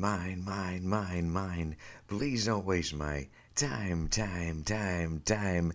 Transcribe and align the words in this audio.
mine, 0.00 0.44
mine, 0.44 0.86
mind, 0.86 0.88
mind, 0.88 1.32
mind. 1.32 1.76
Please 2.06 2.46
don't 2.46 2.64
waste 2.64 2.94
my 2.94 3.26
time, 3.56 4.08
time, 4.08 4.62
time, 4.62 5.20
time, 5.24 5.72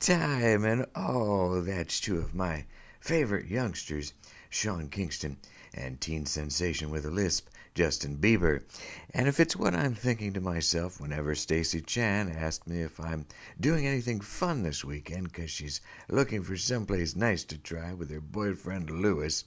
time. 0.00 0.64
And 0.64 0.86
oh, 0.94 1.60
that's 1.60 2.00
two 2.00 2.18
of 2.18 2.34
my 2.34 2.64
favorite 3.00 3.46
youngsters, 3.46 4.14
Sean 4.48 4.88
Kingston 4.88 5.36
and 5.74 6.00
teen 6.00 6.24
sensation 6.24 6.90
with 6.90 7.04
a 7.04 7.10
lisp, 7.10 7.48
Justin 7.78 8.16
Bieber. 8.16 8.64
And 9.14 9.28
if 9.28 9.38
it's 9.38 9.54
what 9.54 9.72
I'm 9.72 9.94
thinking 9.94 10.32
to 10.32 10.40
myself 10.40 11.00
whenever 11.00 11.36
Stacy 11.36 11.80
Chan 11.80 12.28
asks 12.28 12.66
me 12.66 12.82
if 12.82 12.98
I'm 12.98 13.24
doing 13.60 13.86
anything 13.86 14.20
fun 14.20 14.64
this 14.64 14.84
weekend 14.84 15.28
because 15.28 15.52
she's 15.52 15.80
looking 16.08 16.42
for 16.42 16.56
someplace 16.56 17.14
nice 17.14 17.44
to 17.44 17.56
try 17.56 17.92
with 17.92 18.10
her 18.10 18.20
boyfriend 18.20 18.90
Lewis, 18.90 19.44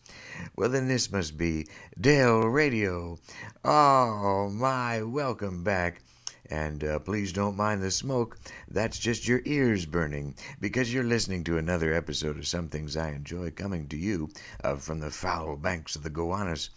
well, 0.55 0.69
then 0.69 0.87
this 0.87 1.11
must 1.11 1.37
be 1.37 1.67
Dale 1.99 2.43
Radio. 2.43 3.17
Oh, 3.65 4.49
my, 4.49 5.03
welcome 5.03 5.65
back. 5.65 6.01
And 6.49 6.85
uh, 6.85 6.99
please 6.99 7.33
don't 7.33 7.57
mind 7.57 7.83
the 7.83 7.91
smoke. 7.91 8.37
That's 8.69 8.97
just 8.97 9.27
your 9.27 9.41
ears 9.43 9.85
burning 9.85 10.35
because 10.61 10.93
you're 10.93 11.03
listening 11.03 11.43
to 11.43 11.57
another 11.57 11.93
episode 11.93 12.37
of 12.37 12.47
Some 12.47 12.69
Things 12.69 12.95
I 12.95 13.09
Enjoy 13.09 13.51
coming 13.51 13.89
to 13.89 13.97
you 13.97 14.29
uh, 14.63 14.77
from 14.77 15.01
the 15.01 15.11
foul 15.11 15.57
banks 15.57 15.97
of 15.97 16.03
the 16.03 16.09
Gowanus. 16.09 16.69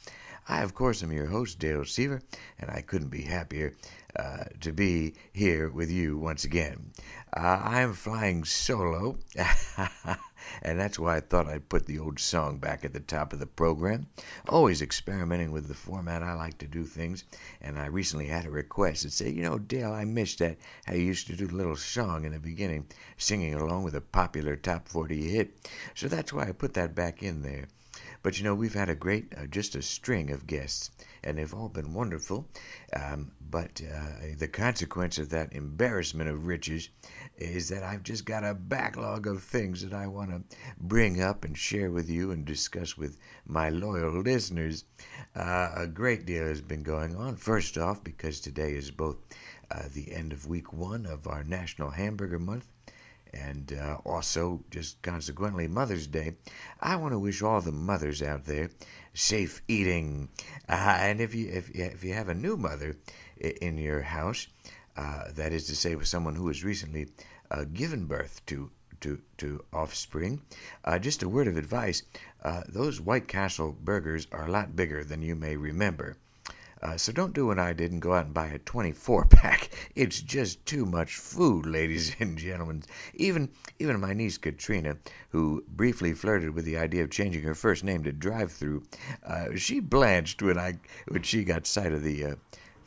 I, 0.46 0.62
of 0.62 0.74
course, 0.74 1.02
am 1.02 1.10
your 1.10 1.26
host, 1.26 1.58
Dale 1.58 1.86
Seaver, 1.86 2.20
and 2.58 2.70
I 2.70 2.82
couldn't 2.82 3.08
be 3.08 3.22
happier 3.22 3.74
uh, 4.14 4.44
to 4.60 4.72
be 4.72 5.14
here 5.32 5.70
with 5.70 5.90
you 5.90 6.18
once 6.18 6.44
again. 6.44 6.92
Uh, 7.34 7.60
I'm 7.64 7.94
flying 7.94 8.44
solo, 8.44 9.18
and 10.62 10.78
that's 10.78 10.98
why 10.98 11.16
I 11.16 11.20
thought 11.20 11.48
I'd 11.48 11.70
put 11.70 11.86
the 11.86 11.98
old 11.98 12.20
song 12.20 12.58
back 12.58 12.84
at 12.84 12.92
the 12.92 13.00
top 13.00 13.32
of 13.32 13.38
the 13.38 13.46
program. 13.46 14.06
Always 14.46 14.82
experimenting 14.82 15.50
with 15.50 15.66
the 15.66 15.74
format 15.74 16.22
I 16.22 16.34
like 16.34 16.58
to 16.58 16.66
do 16.66 16.84
things, 16.84 17.24
and 17.62 17.78
I 17.78 17.86
recently 17.86 18.26
had 18.26 18.44
a 18.44 18.50
request 18.50 19.04
that 19.04 19.12
said, 19.12 19.34
You 19.34 19.42
know, 19.42 19.58
Dale, 19.58 19.92
I 19.92 20.04
missed 20.04 20.40
that 20.40 20.58
how 20.84 20.92
you 20.92 21.04
used 21.04 21.26
to 21.28 21.36
do 21.36 21.46
the 21.46 21.56
little 21.56 21.76
song 21.76 22.26
in 22.26 22.32
the 22.32 22.38
beginning, 22.38 22.86
singing 23.16 23.54
along 23.54 23.84
with 23.84 23.94
a 23.94 24.02
popular 24.02 24.56
top 24.56 24.88
40 24.88 25.30
hit. 25.30 25.68
So 25.94 26.06
that's 26.06 26.34
why 26.34 26.48
I 26.48 26.52
put 26.52 26.74
that 26.74 26.94
back 26.94 27.22
in 27.22 27.40
there. 27.40 27.66
But 28.24 28.38
you 28.38 28.44
know, 28.44 28.54
we've 28.54 28.72
had 28.72 28.88
a 28.88 28.94
great, 28.94 29.34
uh, 29.36 29.44
just 29.44 29.76
a 29.76 29.82
string 29.82 30.30
of 30.30 30.46
guests, 30.46 30.90
and 31.22 31.36
they've 31.36 31.52
all 31.52 31.68
been 31.68 31.92
wonderful. 31.92 32.48
Um, 32.96 33.32
but 33.50 33.82
uh, 33.86 34.34
the 34.38 34.48
consequence 34.48 35.18
of 35.18 35.28
that 35.28 35.52
embarrassment 35.52 36.30
of 36.30 36.46
riches 36.46 36.88
is 37.36 37.68
that 37.68 37.82
I've 37.82 38.02
just 38.02 38.24
got 38.24 38.42
a 38.42 38.54
backlog 38.54 39.26
of 39.26 39.42
things 39.42 39.82
that 39.82 39.92
I 39.92 40.06
want 40.06 40.30
to 40.30 40.56
bring 40.78 41.20
up 41.20 41.44
and 41.44 41.56
share 41.56 41.90
with 41.90 42.08
you 42.08 42.30
and 42.30 42.46
discuss 42.46 42.96
with 42.96 43.18
my 43.44 43.68
loyal 43.68 44.22
listeners. 44.22 44.84
Uh, 45.36 45.72
a 45.76 45.86
great 45.86 46.24
deal 46.24 46.46
has 46.46 46.62
been 46.62 46.82
going 46.82 47.14
on. 47.16 47.36
First 47.36 47.76
off, 47.76 48.02
because 48.02 48.40
today 48.40 48.72
is 48.72 48.90
both 48.90 49.18
uh, 49.70 49.82
the 49.92 50.10
end 50.10 50.32
of 50.32 50.48
week 50.48 50.72
one 50.72 51.04
of 51.04 51.26
our 51.26 51.44
National 51.44 51.90
Hamburger 51.90 52.38
Month 52.38 52.68
and 53.34 53.72
uh, 53.72 53.98
also 54.04 54.64
just 54.70 55.02
consequently 55.02 55.68
Mother's 55.68 56.06
Day, 56.06 56.36
I 56.80 56.96
want 56.96 57.12
to 57.12 57.18
wish 57.18 57.42
all 57.42 57.60
the 57.60 57.72
mothers 57.72 58.22
out 58.22 58.44
there 58.44 58.70
safe 59.14 59.62
eating. 59.68 60.28
Uh, 60.68 60.96
and 61.00 61.20
if 61.20 61.34
you 61.34 61.48
if 61.48 61.70
if 61.70 62.04
you 62.04 62.14
have 62.14 62.28
a 62.28 62.34
new 62.34 62.56
mother 62.56 62.96
in 63.36 63.78
your 63.78 64.02
house, 64.02 64.46
uh, 64.96 65.24
that 65.32 65.52
is 65.52 65.66
to 65.66 65.76
say, 65.76 65.94
with 65.94 66.08
someone 66.08 66.34
who 66.36 66.48
has 66.48 66.64
recently 66.64 67.08
uh, 67.50 67.64
given 67.72 68.06
birth 68.06 68.44
to 68.46 68.70
to 69.00 69.20
to 69.38 69.64
offspring, 69.72 70.42
uh, 70.84 70.98
just 70.98 71.22
a 71.22 71.28
word 71.28 71.48
of 71.48 71.56
advice: 71.56 72.02
uh, 72.42 72.62
those 72.68 73.00
White 73.00 73.28
Castle 73.28 73.72
burgers 73.72 74.26
are 74.32 74.46
a 74.46 74.50
lot 74.50 74.76
bigger 74.76 75.04
than 75.04 75.22
you 75.22 75.34
may 75.34 75.56
remember. 75.56 76.16
Uh, 76.84 76.98
so 76.98 77.10
don't 77.10 77.32
do 77.32 77.46
what 77.46 77.58
I 77.58 77.72
did 77.72 77.92
and 77.92 78.02
go 78.02 78.12
out 78.12 78.26
and 78.26 78.34
buy 78.34 78.48
a 78.48 78.58
24 78.58 79.24
pack. 79.26 79.70
It's 79.94 80.20
just 80.20 80.66
too 80.66 80.84
much 80.84 81.16
food, 81.16 81.64
ladies 81.78 82.14
and 82.20 82.36
gentlemen. 82.36 82.82
Even 83.14 83.48
even 83.78 84.00
my 84.00 84.12
niece 84.12 84.36
Katrina, 84.36 84.96
who 85.30 85.64
briefly 85.68 86.12
flirted 86.12 86.50
with 86.50 86.64
the 86.64 86.76
idea 86.76 87.02
of 87.02 87.10
changing 87.10 87.42
her 87.44 87.54
first 87.54 87.84
name 87.84 88.04
to 88.04 88.12
Drive 88.12 88.52
Through, 88.52 88.82
uh, 89.24 89.56
she 89.56 89.80
blanched 89.80 90.42
when 90.42 90.58
I 90.58 90.74
when 91.08 91.22
she 91.22 91.44
got 91.44 91.66
sight 91.66 91.92
of 91.92 92.02
the 92.02 92.24
uh, 92.24 92.34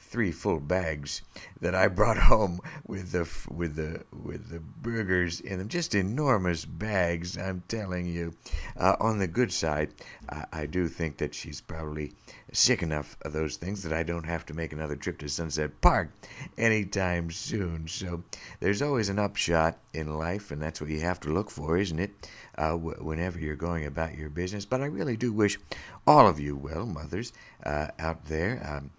three 0.08 0.32
full 0.32 0.60
bags 0.60 1.22
that 1.60 1.76
I 1.76 1.88
brought 1.88 2.18
home 2.32 2.60
with 2.86 3.12
the 3.12 3.28
with 3.54 3.76
the 3.76 4.04
with 4.24 4.50
the 4.50 4.60
burgers 4.60 5.42
in 5.42 5.60
them, 5.60 5.68
just 5.68 5.96
enormous 5.96 6.66
bags. 6.66 7.38
I'm 7.38 7.64
telling 7.68 8.06
you. 8.06 8.34
Uh, 8.78 8.96
on 9.00 9.20
the 9.20 9.28
good 9.28 9.52
side, 9.52 9.94
I, 10.30 10.46
I 10.54 10.66
do 10.66 10.88
think 10.88 11.18
that 11.18 11.34
she's 11.34 11.62
probably 11.62 12.14
sick 12.54 12.82
enough 12.82 13.18
of 13.24 13.34
those 13.34 13.58
things 13.58 13.84
that 13.84 13.92
I 13.92 14.04
don't 14.04 14.26
have 14.26 14.46
to 14.48 14.54
make 14.54 14.72
another 14.72 14.96
trip 14.96 15.18
to 15.20 15.30
Sunset 15.30 15.82
Park 15.82 16.12
anytime 16.58 17.30
soon. 17.30 17.88
So 17.88 18.24
there's 18.60 18.82
always 18.82 19.10
an 19.10 19.20
upshot 19.20 19.78
in 19.94 20.18
life, 20.18 20.52
and 20.52 20.62
that's 20.62 20.80
what 20.80 20.90
you 20.90 21.02
have 21.02 21.20
to 21.22 21.30
look 21.30 21.50
for, 21.50 21.78
isn't 21.78 22.00
it? 22.00 22.12
Uh, 22.58 22.74
whenever 22.74 23.40
you're 23.40 23.56
going 23.56 23.86
about 23.86 24.18
your 24.18 24.30
business. 24.30 24.66
But 24.66 24.82
I 24.82 24.86
really 24.86 25.18
do 25.18 25.32
wish 25.34 25.60
all 26.08 26.28
of 26.28 26.40
you 26.40 26.56
well, 26.56 26.86
mothers 26.86 27.34
uh, 27.66 27.88
out 28.00 28.26
there. 28.26 28.66
Um, 28.66 28.90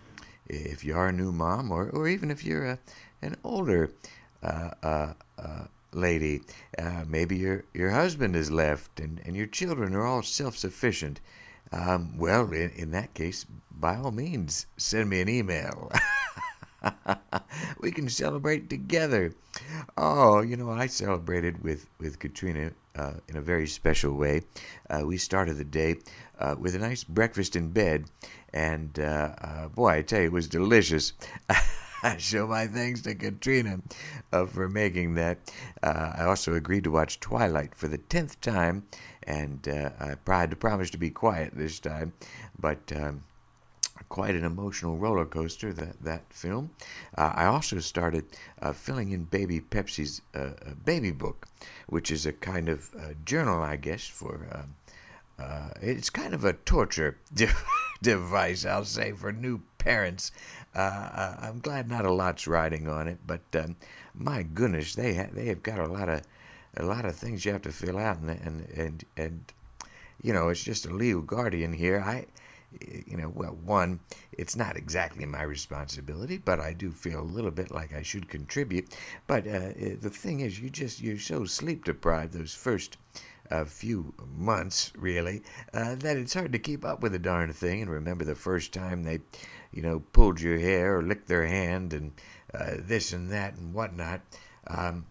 if 0.48 0.84
you 0.84 0.94
are 0.96 1.08
a 1.08 1.12
new 1.12 1.32
mom, 1.32 1.70
or, 1.70 1.88
or 1.90 2.08
even 2.08 2.30
if 2.30 2.44
you're 2.44 2.64
a, 2.66 2.78
an 3.22 3.36
older 3.44 3.90
uh, 4.42 4.70
uh, 4.82 5.12
uh, 5.38 5.64
lady, 5.92 6.42
uh, 6.78 7.04
maybe 7.06 7.36
your, 7.36 7.64
your 7.74 7.90
husband 7.90 8.36
is 8.36 8.50
left 8.50 9.00
and, 9.00 9.20
and 9.24 9.36
your 9.36 9.46
children 9.46 9.94
are 9.94 10.06
all 10.06 10.22
self 10.22 10.56
sufficient. 10.56 11.20
Um, 11.72 12.16
well, 12.16 12.50
in, 12.52 12.70
in 12.70 12.90
that 12.92 13.14
case, 13.14 13.44
by 13.70 13.96
all 13.96 14.10
means, 14.10 14.66
send 14.76 15.10
me 15.10 15.20
an 15.20 15.28
email. 15.28 15.92
we 17.80 17.90
can 17.90 18.08
celebrate 18.08 18.70
together. 18.70 19.34
Oh, 19.96 20.40
you 20.40 20.56
know, 20.56 20.70
I 20.70 20.86
celebrated 20.86 21.62
with, 21.62 21.88
with 21.98 22.18
Katrina 22.18 22.72
uh, 22.96 23.14
in 23.28 23.36
a 23.36 23.40
very 23.40 23.66
special 23.66 24.14
way. 24.14 24.42
Uh, 24.90 25.02
we 25.06 25.16
started 25.16 25.54
the 25.54 25.64
day 25.64 25.96
uh, 26.38 26.56
with 26.58 26.74
a 26.74 26.78
nice 26.78 27.04
breakfast 27.04 27.56
in 27.56 27.70
bed, 27.70 28.06
and 28.52 28.98
uh, 28.98 29.34
uh, 29.40 29.68
boy, 29.68 29.90
I 29.90 30.02
tell 30.02 30.20
you, 30.20 30.26
it 30.26 30.32
was 30.32 30.48
delicious. 30.48 31.12
I 32.02 32.16
show 32.16 32.46
my 32.46 32.66
thanks 32.66 33.02
to 33.02 33.14
Katrina 33.14 33.80
uh, 34.32 34.46
for 34.46 34.68
making 34.68 35.14
that. 35.14 35.38
I 35.82 36.24
also 36.24 36.54
agreed 36.54 36.84
to 36.84 36.92
watch 36.92 37.18
Twilight 37.18 37.74
for 37.74 37.88
the 37.88 37.98
tenth 37.98 38.40
time, 38.40 38.84
and 39.24 39.66
I 40.00 40.14
tried 40.24 40.50
to 40.50 40.56
promise 40.56 40.90
to 40.90 40.98
be 40.98 41.10
quiet 41.10 41.52
this 41.54 41.80
time, 41.80 42.12
but. 42.58 42.92
Um, 42.94 43.22
quite 44.08 44.34
an 44.34 44.44
emotional 44.44 44.96
roller 44.96 45.26
coaster 45.26 45.72
that 45.72 46.02
that 46.02 46.32
film. 46.32 46.70
Uh, 47.16 47.32
I 47.34 47.44
also 47.46 47.80
started 47.80 48.24
uh, 48.62 48.72
filling 48.72 49.12
in 49.12 49.24
Baby 49.24 49.60
Pepsi's 49.60 50.22
uh, 50.34 50.50
baby 50.84 51.12
book, 51.12 51.46
which 51.88 52.10
is 52.10 52.26
a 52.26 52.32
kind 52.32 52.68
of 52.68 52.90
journal, 53.24 53.62
I 53.62 53.76
guess, 53.76 54.06
for. 54.06 54.48
Um, 54.52 54.74
uh, 55.38 55.70
it's 55.80 56.10
kind 56.10 56.34
of 56.34 56.44
a 56.44 56.52
torture 56.52 57.16
de- 57.34 57.48
device, 58.02 58.64
I'll 58.64 58.84
say, 58.84 59.12
for 59.12 59.32
new 59.32 59.60
parents. 59.78 60.32
Uh, 60.74 61.36
I'm 61.40 61.60
glad 61.60 61.88
not 61.88 62.04
a 62.04 62.12
lot's 62.12 62.46
riding 62.46 62.88
on 62.88 63.06
it, 63.08 63.18
but 63.26 63.42
um, 63.54 63.76
my 64.14 64.42
goodness, 64.42 64.94
they 64.94 65.14
ha- 65.14 65.30
they 65.32 65.46
have 65.46 65.62
got 65.62 65.78
a 65.78 65.86
lot 65.86 66.08
of 66.08 66.22
a 66.76 66.82
lot 66.84 67.04
of 67.04 67.16
things 67.16 67.44
you 67.44 67.52
have 67.52 67.62
to 67.62 67.72
fill 67.72 67.98
out, 67.98 68.18
and 68.18 68.30
and 68.30 68.68
and, 68.70 69.04
and 69.16 69.52
you 70.22 70.32
know, 70.32 70.48
it's 70.48 70.62
just 70.62 70.86
a 70.86 70.92
legal 70.92 71.22
guardian 71.22 71.72
here. 71.72 72.00
I 72.00 72.26
you 73.06 73.16
know, 73.16 73.32
well, 73.34 73.56
one, 73.64 74.00
it's 74.32 74.56
not 74.56 74.76
exactly 74.76 75.24
my 75.24 75.42
responsibility, 75.42 76.38
but 76.38 76.60
I 76.60 76.72
do 76.74 76.90
feel 76.90 77.20
a 77.20 77.22
little 77.22 77.50
bit 77.50 77.70
like 77.70 77.94
I 77.94 78.02
should 78.02 78.28
contribute. 78.28 78.94
But 79.26 79.46
uh, 79.46 79.72
the 80.00 80.10
thing 80.12 80.40
is, 80.40 80.60
you 80.60 80.70
just 80.70 81.00
you're 81.00 81.18
so 81.18 81.44
sleep 81.44 81.84
deprived 81.84 82.34
those 82.34 82.54
first 82.54 82.98
uh, 83.50 83.64
few 83.64 84.12
months, 84.36 84.92
really, 84.96 85.42
uh, 85.72 85.94
that 85.96 86.18
it's 86.18 86.34
hard 86.34 86.52
to 86.52 86.58
keep 86.58 86.84
up 86.84 87.00
with 87.00 87.12
the 87.12 87.18
darn 87.18 87.52
thing 87.52 87.82
and 87.82 87.90
remember 87.90 88.24
the 88.24 88.34
first 88.34 88.72
time 88.72 89.02
they, 89.02 89.20
you 89.72 89.82
know, 89.82 90.00
pulled 90.12 90.40
your 90.40 90.58
hair 90.58 90.98
or 90.98 91.02
licked 91.02 91.28
their 91.28 91.46
hand 91.46 91.94
and 91.94 92.12
uh, 92.52 92.74
this 92.78 93.12
and 93.12 93.30
that 93.30 93.54
and 93.56 93.72
whatnot. 93.72 94.20
Um, 94.66 95.06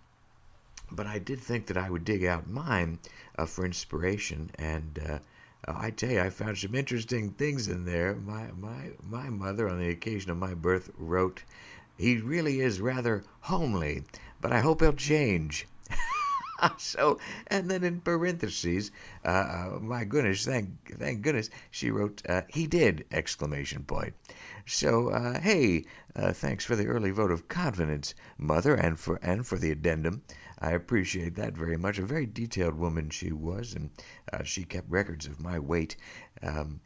but 0.92 1.08
I 1.08 1.20
did 1.20 1.40
think 1.40 1.66
that 1.68 1.78
I 1.78 1.90
would 1.90 2.06
dig 2.06 2.24
out 2.24 2.48
mine 2.48 3.00
uh, 3.38 3.46
for 3.46 3.66
inspiration 3.66 4.52
and 4.60 5.22
uh, 5.66 5.74
I 5.76 5.92
tell 5.92 6.12
you, 6.12 6.20
I 6.20 6.30
found 6.30 6.58
some 6.58 6.76
interesting 6.76 7.32
things 7.32 7.68
in 7.68 7.86
there. 7.86 8.16
My 8.16 8.52
my 8.58 8.92
my 9.02 9.30
mother, 9.30 9.70
on 9.70 9.80
the 9.80 9.90
occasion 9.90 10.32
of 10.32 10.38
my 10.38 10.54
birth, 10.54 10.90
wrote, 10.98 11.44
"He 11.98 12.18
really 12.18 12.60
is 12.60 12.82
rather 12.82 13.24
homely, 13.42 14.04
but 14.42 14.52
I 14.52 14.60
hope 14.60 14.82
he'll 14.82 14.94
change." 14.94 15.68
so, 16.78 17.20
and 17.48 17.70
then 17.70 17.84
in 17.84 18.02
parentheses, 18.02 18.92
uh, 19.26 19.28
uh, 19.76 19.80
my 19.82 20.04
goodness, 20.04 20.46
thank 20.46 20.98
thank 21.00 21.22
goodness, 21.22 21.50
she 21.72 21.92
wrote, 21.92 22.22
uh, 22.28 22.42
"He 22.50 22.68
did!" 22.68 23.06
exclamation 23.12 23.84
point. 23.84 24.14
So, 24.66 25.10
uh, 25.10 25.40
hey, 25.40 25.86
uh, 26.16 26.34
thanks 26.34 26.66
for 26.66 26.76
the 26.76 26.88
early 26.88 27.12
vote 27.12 27.32
of 27.32 27.48
confidence, 27.48 28.14
mother, 28.38 28.76
and 28.76 29.00
for 29.00 29.16
and 29.22 29.48
for 29.48 29.58
the 29.58 29.72
addendum. 29.72 30.24
I 30.60 30.72
appreciate 30.72 31.36
that 31.36 31.56
very 31.56 31.78
much. 31.78 32.00
A 32.00 32.06
very 32.06 32.26
detailed 32.26 32.76
woman 32.76 33.10
she 33.10 33.32
was, 33.32 33.74
and 33.74 33.92
uh, 34.34 34.44
she 34.44 34.64
kept 34.64 34.90
records 34.90 35.28
of 35.28 35.40
my 35.40 35.60
weight. 35.60 35.96
Um, 36.42 36.82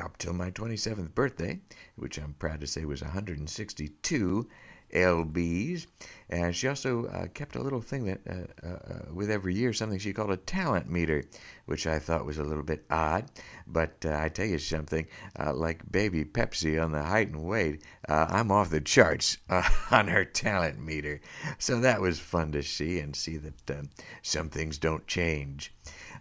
up 0.00 0.16
till 0.16 0.32
my 0.32 0.50
27th 0.50 1.12
birthday, 1.14 1.60
which 1.96 2.18
I'm 2.18 2.34
proud 2.34 2.60
to 2.60 2.66
say 2.68 2.84
was 2.84 3.02
162 3.02 4.48
lbs. 4.92 5.86
And 6.30 6.54
she 6.54 6.68
also 6.68 7.06
uh, 7.06 7.26
kept 7.28 7.56
a 7.56 7.62
little 7.62 7.80
thing 7.80 8.04
that, 8.04 8.20
uh, 8.28 8.66
uh, 8.66 8.70
uh, 8.70 9.14
with 9.14 9.30
every 9.30 9.54
year, 9.54 9.72
something 9.72 9.98
she 9.98 10.12
called 10.12 10.30
a 10.30 10.36
talent 10.36 10.90
meter, 10.90 11.24
which 11.64 11.86
I 11.86 11.98
thought 11.98 12.26
was 12.26 12.36
a 12.36 12.44
little 12.44 12.62
bit 12.62 12.84
odd. 12.90 13.30
But 13.66 14.04
uh, 14.04 14.18
I 14.18 14.28
tell 14.28 14.44
you 14.44 14.58
something, 14.58 15.06
uh, 15.38 15.54
like 15.54 15.90
baby 15.90 16.24
Pepsi 16.24 16.82
on 16.82 16.92
the 16.92 17.02
height 17.02 17.28
and 17.28 17.44
weight, 17.44 17.82
I'm 18.08 18.52
off 18.52 18.68
the 18.68 18.80
charts 18.80 19.38
on 19.90 20.08
her 20.08 20.24
talent 20.24 20.78
meter. 20.78 21.20
So 21.58 21.80
that 21.80 22.00
was 22.00 22.20
fun 22.20 22.52
to 22.52 22.62
see 22.62 22.98
and 22.98 23.16
see 23.16 23.38
that 23.38 23.88
some 24.22 24.50
things 24.50 24.76
don't 24.76 25.06
change. 25.06 25.72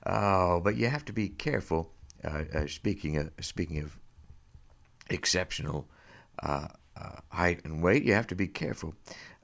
Oh, 0.06 0.62
but 0.62 0.78
you 0.78 0.88
have 0.88 1.04
to 1.06 1.14
be 1.14 1.28
careful. 1.28 1.92
speaking 2.68 3.18
of 3.18 3.32
speaking 3.42 3.80
of 3.80 4.00
exceptional 5.10 5.90
uh, 7.00 7.20
height 7.30 7.62
and 7.64 7.84
weight, 7.84 8.04
you 8.04 8.14
have 8.14 8.28
to 8.28 8.36
be 8.36 8.48
careful 8.48 8.94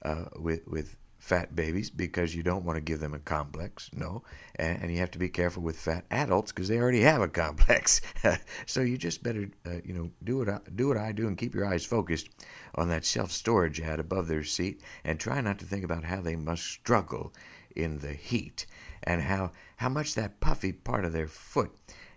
uh, 0.03 0.25
with 0.37 0.67
with 0.67 0.97
fat 1.23 1.55
babies 1.55 1.89
because 1.89 2.35
you 2.35 2.43
don't 2.43 2.65
want 2.65 2.75
to 2.75 2.81
give 2.81 2.99
them 2.99 3.13
a 3.13 3.19
complex. 3.19 3.89
No, 3.93 4.23
and, 4.57 4.81
and 4.81 4.91
you 4.91 4.97
have 4.97 5.11
to 5.11 5.19
be 5.19 5.29
careful 5.29 5.63
with 5.63 5.79
fat 5.79 6.03
adults 6.11 6.51
because 6.51 6.67
they 6.67 6.77
already 6.77 6.99
have 7.01 7.21
a 7.21 7.29
complex. 7.29 8.01
so 8.65 8.81
you 8.81 8.97
just 8.97 9.23
better, 9.23 9.49
uh, 9.65 9.77
you 9.85 9.93
know, 9.93 10.09
do 10.25 10.37
what 10.39 10.49
I, 10.49 10.59
do 10.75 10.89
what 10.89 10.97
I 10.97 11.13
do 11.13 11.27
and 11.27 11.37
keep 11.37 11.55
your 11.55 11.65
eyes 11.65 11.85
focused 11.85 12.29
on 12.75 12.89
that 12.89 13.05
self 13.05 13.31
storage 13.31 13.79
ad 13.79 14.01
above 14.01 14.27
their 14.27 14.43
seat, 14.43 14.81
and 15.05 15.19
try 15.19 15.39
not 15.39 15.59
to 15.59 15.65
think 15.65 15.85
about 15.85 16.03
how 16.03 16.19
they 16.19 16.35
must 16.35 16.65
struggle 16.65 17.33
in 17.75 17.99
the 17.99 18.13
heat 18.13 18.65
and 19.03 19.21
how 19.21 19.51
how 19.77 19.89
much 19.89 20.15
that 20.15 20.39
puffy 20.39 20.71
part 20.71 21.05
of 21.05 21.13
their 21.13 21.27
foot 21.27 21.71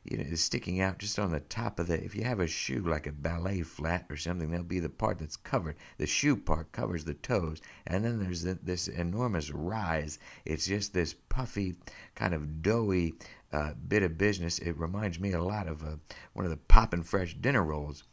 you 0.09 0.17
know, 0.17 0.25
is 0.25 0.43
sticking 0.43 0.81
out 0.81 0.99
just 0.99 1.19
on 1.19 1.33
the 1.33 1.41
top 1.41 1.79
of 1.79 1.89
the. 1.89 2.03
If 2.03 2.15
you 2.15 2.25
have 2.25 2.41
a 2.41 2.47
shoe 2.47 2.81
like 2.81 3.07
a 3.07 3.13
ballet 3.13 3.63
flat 3.63 4.07
or 4.09 4.17
something, 4.17 4.51
there'll 4.51 4.65
be 4.65 4.81
the 4.81 4.89
part 4.89 5.19
that's 5.19 5.37
covered. 5.37 5.77
The 5.99 6.07
shoe 6.07 6.37
part 6.37 6.73
covers 6.73 7.05
the 7.05 7.15
toes, 7.15 7.61
and 7.87 8.05
then 8.05 8.19
there's 8.19 8.43
the, 8.43 8.59
this 8.63 8.89
enormous 8.89 9.51
rise. 9.51 10.19
It's 10.45 10.67
just 10.67 10.95
this 10.95 11.15
puffy, 11.29 11.77
kind 12.15 12.35
of 12.35 12.63
doughy 12.63 13.15
uh, 13.53 13.73
bit 13.89 14.03
of 14.03 14.19
business. 14.19 14.59
It 14.59 14.79
reminds 14.79 15.19
me 15.19 15.33
a 15.33 15.43
lot 15.43 15.67
of 15.67 15.83
uh, 15.83 15.97
one 16.35 16.45
of 16.45 16.51
the 16.51 16.57
poppin' 16.57 17.03
fresh 17.03 17.35
dinner 17.35 17.63
rolls. 17.63 18.05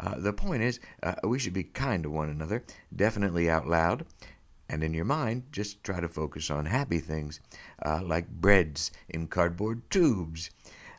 Uh, 0.00 0.18
the 0.18 0.32
point 0.32 0.62
is, 0.62 0.80
uh, 1.02 1.14
we 1.24 1.38
should 1.38 1.52
be 1.52 1.64
kind 1.64 2.02
to 2.02 2.10
one 2.10 2.28
another, 2.28 2.64
definitely 2.94 3.48
out 3.48 3.66
loud. 3.66 4.06
And 4.68 4.82
in 4.82 4.94
your 4.94 5.04
mind, 5.04 5.44
just 5.52 5.84
try 5.84 6.00
to 6.00 6.08
focus 6.08 6.50
on 6.50 6.66
happy 6.66 6.98
things, 6.98 7.40
uh, 7.84 8.00
like 8.02 8.28
breads 8.28 8.92
in 9.08 9.26
cardboard 9.26 9.88
tubes. 9.90 10.50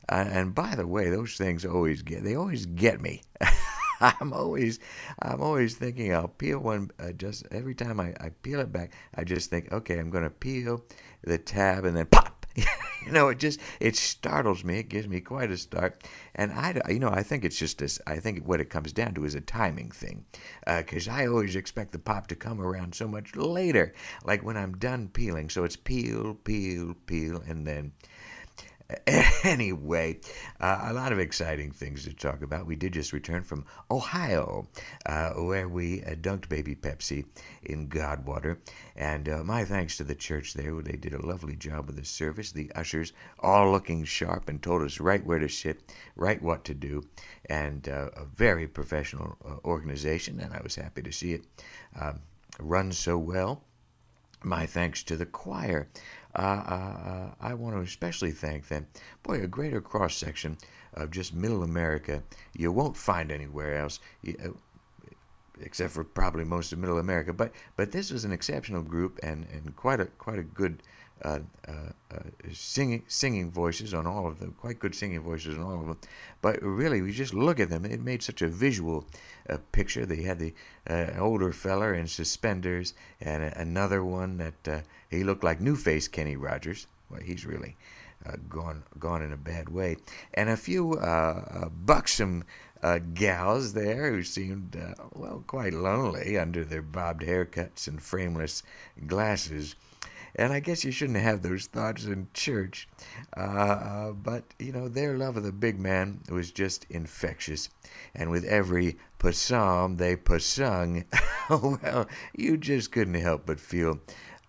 And 0.10 0.54
by 0.54 0.76
the 0.76 0.88
way, 0.88 1.10
those 1.10 1.36
things 1.36 1.66
always 1.66 2.02
get 2.02 2.24
they 2.24 2.36
always 2.36 2.66
get 2.66 3.02
me. 3.02 3.22
I'm 4.02 4.34
always 4.34 4.80
I'm 5.22 5.42
always 5.42 5.76
thinking 5.76 6.14
I'll 6.14 6.28
peel 6.28 6.60
one 6.60 6.92
uh, 7.00 7.12
just 7.12 7.46
every 7.52 7.76
time 7.76 8.00
I, 8.00 8.14
I 8.20 8.30
peel 8.42 8.60
it 8.60 8.72
back. 8.72 8.92
I 9.16 9.24
just 9.24 9.50
think, 9.50 9.72
okay, 9.72 9.98
I'm 10.00 10.10
going 10.10 10.24
to 10.24 10.30
peel 10.30 10.84
the 11.24 11.38
tab 11.38 11.86
and 11.86 11.96
then 11.96 12.06
pop. 12.06 12.46
you 13.06 13.12
know, 13.12 13.30
it 13.30 13.40
just 13.40 13.60
it 13.80 13.96
startles 13.96 14.64
me. 14.64 14.80
It 14.80 14.90
gives 14.90 15.08
me 15.08 15.20
quite 15.20 15.52
a 15.52 15.58
start, 15.58 16.04
and 16.36 16.54
I 16.54 16.82
you 16.90 17.00
know 17.00 17.10
I 17.10 17.22
think 17.22 17.44
it's 17.44 17.58
just 17.58 17.80
this. 17.80 18.00
I 18.08 18.18
think 18.20 18.46
what 18.46 18.62
it 18.62 18.70
comes 18.70 18.94
down 18.94 19.14
to 19.16 19.26
is 19.26 19.36
a 19.36 19.42
timing 19.42 19.92
thing, 19.92 20.26
because 20.66 21.08
uh, 21.08 21.12
I 21.12 21.28
always 21.28 21.56
expect 21.56 21.92
the 21.92 22.00
pop 22.00 22.28
to 22.28 22.36
come 22.36 22.62
around 22.62 22.96
so 22.96 23.08
much 23.08 23.36
later, 23.36 23.94
like 24.24 24.44
when 24.44 24.56
I'm 24.56 24.78
done 24.78 25.10
peeling. 25.10 25.50
So 25.50 25.66
it's 25.66 25.76
peel, 25.76 26.36
peel, 26.36 26.96
peel, 27.06 27.44
and 27.46 27.68
then 27.68 27.92
Anyway, 29.46 30.20
uh, 30.60 30.86
a 30.86 30.94
lot 30.94 31.12
of 31.12 31.20
exciting 31.20 31.70
things 31.70 32.04
to 32.04 32.12
talk 32.12 32.42
about. 32.42 32.66
We 32.66 32.76
did 32.76 32.94
just 32.94 33.14
return 33.14 33.44
from 33.44 33.64
Ohio, 33.92 34.68
uh, 35.06 35.34
where 35.34 35.70
we 35.70 36.02
uh, 36.02 36.16
dunked 36.16 36.50
baby 36.50 36.74
Pepsi 36.74 37.26
in 37.62 37.88
God 37.88 38.26
water. 38.26 38.58
And 38.96 39.30
uh, 39.30 39.44
my 39.44 39.64
thanks 39.64 39.98
to 39.98 40.04
the 40.04 40.16
church 40.16 40.56
there. 40.56 40.74
They 40.82 40.98
did 40.98 41.14
a 41.14 41.24
lovely 41.24 41.56
job 41.56 41.86
with 41.86 41.96
the 41.96 42.06
service. 42.06 42.52
The 42.52 42.72
ushers 42.74 43.14
all 43.40 43.72
looking 43.72 44.04
sharp 44.04 44.50
and 44.50 44.64
told 44.64 44.82
us 44.82 45.00
right 45.00 45.24
where 45.24 45.38
to 45.38 45.48
sit, 45.48 45.94
right 46.16 46.42
what 46.42 46.64
to 46.66 46.74
do. 46.74 47.04
And 47.48 47.88
uh, 47.88 48.10
a 48.18 48.26
very 48.26 48.68
professional 48.68 49.38
uh, 49.46 49.58
organization, 49.64 50.40
and 50.40 50.56
I 50.56 50.62
was 50.64 50.74
happy 50.74 51.04
to 51.04 51.12
see 51.12 51.34
it 51.34 51.46
um, 52.02 52.20
run 52.60 52.92
so 52.92 53.20
well. 53.20 53.62
My 54.46 54.68
thanks 54.68 55.02
to 55.04 55.18
the 55.18 55.26
choir. 55.26 55.88
Uh, 56.36 56.42
uh, 56.42 57.30
I 57.42 57.56
want 57.56 57.76
to 57.76 57.82
especially 57.82 58.32
thank 58.32 58.68
them. 58.68 58.86
Boy, 59.24 59.42
a 59.42 59.48
greater 59.48 59.82
cross 59.82 60.16
section 60.16 60.58
of 60.94 61.10
just 61.10 61.34
middle 61.34 61.64
America 61.64 62.22
you 62.54 62.72
won't 62.72 62.96
find 62.96 63.32
anywhere 63.32 63.76
else. 63.78 64.00
Uh, 64.28 64.50
except 65.62 65.94
for 65.94 66.04
probably 66.04 66.44
most 66.44 66.74
of 66.74 66.80
Middle 66.80 67.00
America, 67.00 67.34
but 67.34 67.52
but 67.76 67.92
this 67.92 68.12
was 68.12 68.26
an 68.26 68.32
exceptional 68.32 68.82
group 68.82 69.20
and, 69.24 69.48
and 69.52 69.76
quite 69.76 70.00
a 70.00 70.06
quite 70.06 70.38
a 70.38 70.44
good 70.44 70.84
uh, 71.22 71.40
uh, 71.68 71.72
uh, 72.12 72.20
singing 72.52 73.02
singing 73.08 73.50
voices 73.50 73.94
on 73.94 74.06
all 74.06 74.28
of 74.28 74.40
them, 74.40 74.54
quite 74.60 74.80
good 74.80 74.94
singing 74.94 75.22
voices 75.22 75.58
on 75.58 75.64
all 75.64 75.80
of 75.80 75.88
them. 75.88 75.98
But 76.42 76.62
really, 76.62 77.02
we 77.02 77.14
just 77.14 77.34
look 77.34 77.60
at 77.60 77.70
them; 77.70 77.86
it 77.86 78.02
made 78.02 78.22
such 78.22 78.42
a 78.42 78.50
visual 78.50 79.08
uh, 79.50 79.58
picture. 79.72 80.06
They 80.06 80.24
had 80.24 80.40
the 80.40 80.54
uh, 80.88 81.12
older 81.18 81.54
feller 81.54 81.94
in 81.94 82.08
suspenders, 82.08 82.94
and 83.22 83.44
another 83.44 84.04
one 84.04 84.38
that 84.38 84.68
uh, 84.68 84.82
he 85.10 85.24
looked 85.24 85.44
like 85.44 85.62
New 85.62 85.78
Face 85.78 86.10
Kenny 86.10 86.36
Rogers. 86.36 86.86
Well, 87.10 87.22
he's 87.22 87.46
really 87.46 87.78
gone 88.50 88.84
gone 89.00 89.22
in 89.22 89.32
a 89.32 89.38
bad 89.38 89.70
way, 89.70 89.98
and 90.34 90.50
a 90.50 90.58
few 90.58 91.00
buxom. 91.86 92.44
Gals 93.16 93.74
there 93.74 94.12
who 94.12 94.22
seemed, 94.22 94.78
well, 95.12 95.44
quite 95.48 95.74
lonely 95.74 96.38
under 96.38 96.64
their 96.64 96.84
bobbed 96.84 97.24
haircuts 97.24 97.88
and 97.88 98.00
frameless 98.00 98.62
glasses. 99.08 99.74
And 100.38 100.52
I 100.52 100.60
guess 100.60 100.84
you 100.84 100.92
shouldn't 100.92 101.20
have 101.20 101.42
those 101.42 101.68
thoughts 101.68 102.06
in 102.06 102.28
church. 102.34 102.88
Uh, 103.38 103.40
uh, 103.40 104.12
but, 104.12 104.44
you 104.60 104.72
know, 104.72 104.88
their 104.88 105.18
love 105.18 105.38
of 105.38 105.44
the 105.44 105.52
big 105.52 105.80
man 105.80 106.22
was 106.30 106.52
just 106.52 106.86
infectious. 106.90 107.70
And 108.14 108.30
with 108.30 108.44
every 108.46 108.98
psalm 109.32 109.96
they 109.96 110.16
sung, 110.38 111.06
well, 111.50 112.08
you 112.36 112.58
just 112.58 112.92
couldn't 112.92 113.16
help 113.16 113.46
but 113.46 113.60
feel 113.60 114.00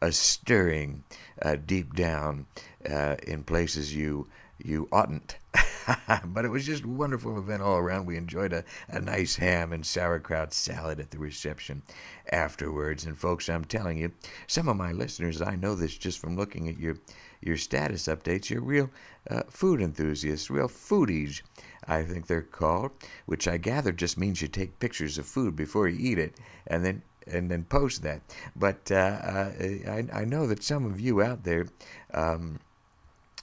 a 0.02 0.12
stirring 0.12 1.04
uh, 1.40 1.56
deep 1.64 1.94
down 1.94 2.46
uh, 2.88 3.16
in 3.26 3.42
places 3.42 3.94
you 3.94 4.26
you 4.58 4.88
oughtn't. 4.90 5.36
but 6.26 6.44
it 6.44 6.50
was 6.50 6.66
just 6.66 6.84
a 6.84 6.88
wonderful 6.88 7.38
event 7.38 7.62
all 7.62 7.76
around. 7.76 8.06
We 8.06 8.16
enjoyed 8.16 8.52
a, 8.52 8.64
a 8.88 9.00
nice 9.00 9.36
ham 9.36 9.72
and 9.72 9.84
sauerkraut 9.84 10.52
salad 10.52 11.00
at 11.00 11.10
the 11.10 11.18
reception 11.18 11.82
afterwards. 12.30 13.04
And 13.04 13.18
folks, 13.18 13.48
I'm 13.48 13.64
telling 13.64 13.98
you, 13.98 14.12
some 14.46 14.68
of 14.68 14.76
my 14.76 14.92
listeners, 14.92 15.40
I 15.42 15.56
know 15.56 15.74
this 15.74 15.96
just 15.96 16.18
from 16.18 16.36
looking 16.36 16.68
at 16.68 16.78
your 16.78 16.96
your 17.40 17.56
status 17.56 18.06
updates. 18.08 18.50
You're 18.50 18.62
real 18.62 18.90
uh, 19.30 19.42
food 19.48 19.80
enthusiasts, 19.80 20.50
real 20.50 20.68
foodies, 20.68 21.42
I 21.86 22.02
think 22.02 22.26
they're 22.26 22.42
called, 22.42 22.92
which 23.26 23.46
I 23.46 23.56
gather 23.58 23.92
just 23.92 24.18
means 24.18 24.42
you 24.42 24.48
take 24.48 24.80
pictures 24.80 25.18
of 25.18 25.26
food 25.26 25.54
before 25.54 25.88
you 25.88 25.98
eat 25.98 26.18
it, 26.18 26.34
and 26.66 26.84
then 26.84 27.02
and 27.26 27.50
then 27.50 27.64
post 27.64 28.02
that. 28.02 28.22
But 28.54 28.90
uh, 28.90 28.94
uh, 28.94 29.52
I, 29.60 30.06
I 30.12 30.24
know 30.24 30.46
that 30.46 30.62
some 30.62 30.84
of 30.86 31.00
you 31.00 31.22
out 31.22 31.44
there. 31.44 31.66
Um, 32.12 32.58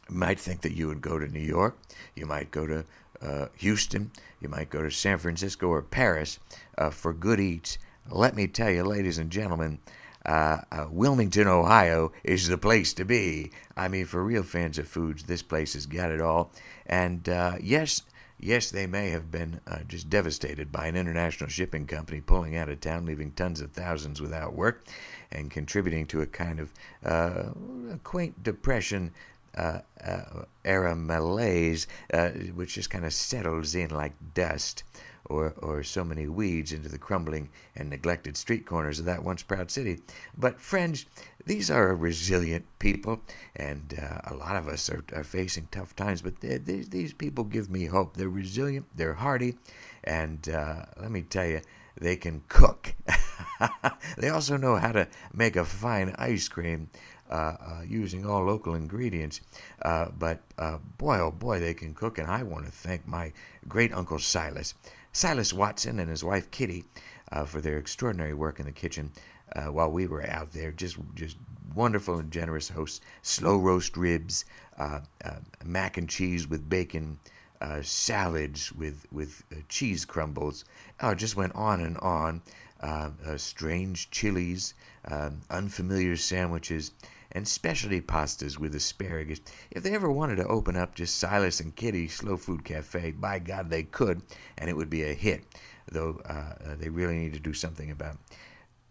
might 0.10 0.40
think 0.40 0.62
that 0.62 0.76
you 0.76 0.88
would 0.88 1.02
go 1.02 1.18
to 1.18 1.28
New 1.28 1.40
York, 1.40 1.78
you 2.16 2.26
might 2.26 2.52
go 2.52 2.68
to 2.68 2.86
uh, 3.22 3.48
Houston, 3.58 4.12
you 4.42 4.50
might 4.50 4.70
go 4.70 4.82
to 4.82 4.92
San 4.92 5.18
Francisco 5.18 5.68
or 5.68 5.82
Paris 5.82 6.40
uh, 6.78 6.90
for 6.90 7.14
good 7.14 7.40
eats. 7.40 7.78
Let 8.10 8.36
me 8.36 8.48
tell 8.48 8.70
you, 8.70 8.84
ladies 8.84 9.18
and 9.18 9.32
gentlemen, 9.32 9.80
uh, 10.26 10.60
uh 10.72 10.88
Wilmington, 10.90 11.48
Ohio 11.48 12.12
is 12.24 12.48
the 12.48 12.58
place 12.58 12.94
to 12.94 13.06
be. 13.06 13.52
I 13.76 13.88
mean, 13.88 14.06
for 14.06 14.24
real 14.24 14.44
fans 14.44 14.78
of 14.78 14.88
foods, 14.88 15.24
this 15.24 15.42
place 15.42 15.74
has 15.74 15.86
got 15.86 16.12
it 16.12 16.22
all. 16.22 16.52
And 16.86 17.28
uh, 17.30 17.56
yes, 17.62 18.02
yes, 18.40 18.72
they 18.72 18.88
may 18.88 19.10
have 19.10 19.32
been 19.32 19.62
uh, 19.68 19.80
just 19.88 20.10
devastated 20.10 20.72
by 20.72 20.88
an 20.88 20.98
international 20.98 21.50
shipping 21.50 21.88
company 21.88 22.20
pulling 22.20 22.58
out 22.58 22.70
of 22.70 22.82
town, 22.82 23.06
leaving 23.06 23.32
tons 23.32 23.62
of 23.62 23.72
thousands 23.72 24.22
without 24.22 24.54
work, 24.54 24.86
and 25.32 25.50
contributing 25.50 26.06
to 26.08 26.22
a 26.22 26.26
kind 26.26 26.60
of 26.60 26.74
quaint 28.04 28.44
depression 28.44 29.12
uh, 29.58 29.80
uh, 30.04 30.44
era 30.66 30.96
malaise, 30.96 31.88
uh, 32.14 32.30
which 32.30 32.76
just 32.76 32.90
kind 32.90 33.06
of 33.06 33.14
settles 33.14 33.76
in 33.76 33.90
like 33.90 34.14
dust 34.34 34.84
or, 35.26 35.54
or 35.62 35.84
so 35.84 36.04
many 36.04 36.28
weeds 36.28 36.72
into 36.72 36.90
the 36.90 36.98
crumbling 36.98 37.50
and 37.76 37.90
neglected 37.90 38.36
street 38.36 38.66
corners 38.66 39.00
of 39.00 39.06
that 39.06 39.24
once 39.24 39.42
proud 39.42 39.72
city. 39.72 40.00
But, 40.38 40.60
friends, 40.60 41.06
these 41.46 41.72
are 41.72 41.90
a 41.90 41.96
resilient 41.96 42.66
people, 42.80 43.22
and 43.56 44.00
uh, 44.02 44.32
a 44.32 44.36
lot 44.36 44.56
of 44.56 44.68
us 44.68 44.90
are, 44.90 45.04
are 45.14 45.24
facing 45.24 45.68
tough 45.72 45.96
times, 45.96 46.22
but 46.22 46.40
these, 46.42 46.90
these 46.90 47.14
people 47.14 47.44
give 47.44 47.70
me 47.70 47.86
hope. 47.86 48.18
They're 48.18 48.30
resilient, 48.30 48.86
they're 48.96 49.14
hardy, 49.14 49.56
and 50.04 50.48
uh, 50.50 50.86
let 51.00 51.12
me 51.12 51.22
tell 51.22 51.46
you, 51.46 51.62
they 52.00 52.16
can 52.16 52.44
cook. 52.48 52.94
they 54.18 54.30
also 54.30 54.58
know 54.58 54.78
how 54.78 54.92
to 54.92 55.08
make 55.34 55.56
a 55.56 55.64
fine 55.64 56.14
ice 56.18 56.48
cream 56.48 56.90
using 57.88 58.26
all 58.26 58.44
local 58.44 58.76
ingredients. 58.76 59.42
Uh, 59.82 60.08
but 60.18 60.42
uh, 60.58 60.78
boy, 60.98 61.20
oh 61.20 61.32
boy, 61.32 61.60
they 61.60 61.74
can 61.74 61.94
cook. 61.94 62.18
And 62.18 62.28
I 62.28 62.44
want 62.44 62.66
to 62.66 62.72
thank 62.72 63.08
my 63.08 63.34
great 63.68 63.94
uncle 63.94 64.20
Silas, 64.20 64.74
Silas 65.12 65.54
Watson, 65.54 66.00
and 66.00 66.10
his 66.10 66.24
wife 66.24 66.52
Kitty 66.52 66.86
uh, 67.32 67.46
for 67.46 67.62
their 67.62 67.78
extraordinary 67.78 68.34
work 68.34 68.60
in 68.60 68.66
the 68.66 68.72
kitchen 68.72 69.12
while 69.70 69.92
we 69.92 70.08
were 70.08 70.28
out 70.30 70.52
there. 70.52 70.72
Just, 70.72 70.98
just 71.16 71.38
wonderful 71.76 72.20
and 72.20 72.32
generous 72.32 72.70
hosts. 72.70 73.02
Slow 73.22 73.58
roast 73.58 73.98
ribs, 73.98 74.46
mac 75.64 75.98
and 75.98 76.10
cheese 76.10 76.48
with 76.48 76.70
bacon. 76.70 77.20
Uh, 77.62 77.82
salads 77.82 78.74
with 78.74 79.06
with 79.14 79.42
uh, 79.50 79.56
cheese 79.70 80.04
crumbles. 80.04 80.66
Oh, 81.00 81.16
just 81.16 81.38
went 81.38 81.56
on 81.56 81.80
and 81.80 81.98
on. 82.00 82.42
Uh, 82.82 83.12
strange 83.38 84.10
chilies, 84.12 84.74
um, 85.06 85.40
unfamiliar 85.50 86.18
sandwiches, 86.18 86.92
and 87.34 87.48
specialty 87.48 88.00
pastas 88.00 88.58
with 88.58 88.76
asparagus. 88.76 89.42
If 89.72 89.84
they 89.84 89.94
ever 89.94 90.12
wanted 90.12 90.38
to 90.38 90.48
open 90.48 90.76
up 90.76 90.96
just 90.96 91.18
Silas 91.18 91.60
and 91.60 91.76
Kitty 91.76 92.08
Slow 92.08 92.38
Food 92.38 92.64
Cafe, 92.64 93.12
by 93.12 93.40
God 93.40 93.70
they 93.70 93.84
could, 93.84 94.22
and 94.58 94.70
it 94.70 94.78
would 94.78 94.90
be 94.90 95.04
a 95.04 95.14
hit. 95.14 95.44
Though 95.92 96.22
uh, 96.26 96.76
they 96.78 96.90
really 96.90 97.16
need 97.16 97.34
to 97.34 97.40
do 97.40 97.54
something 97.54 97.92
about 97.92 98.18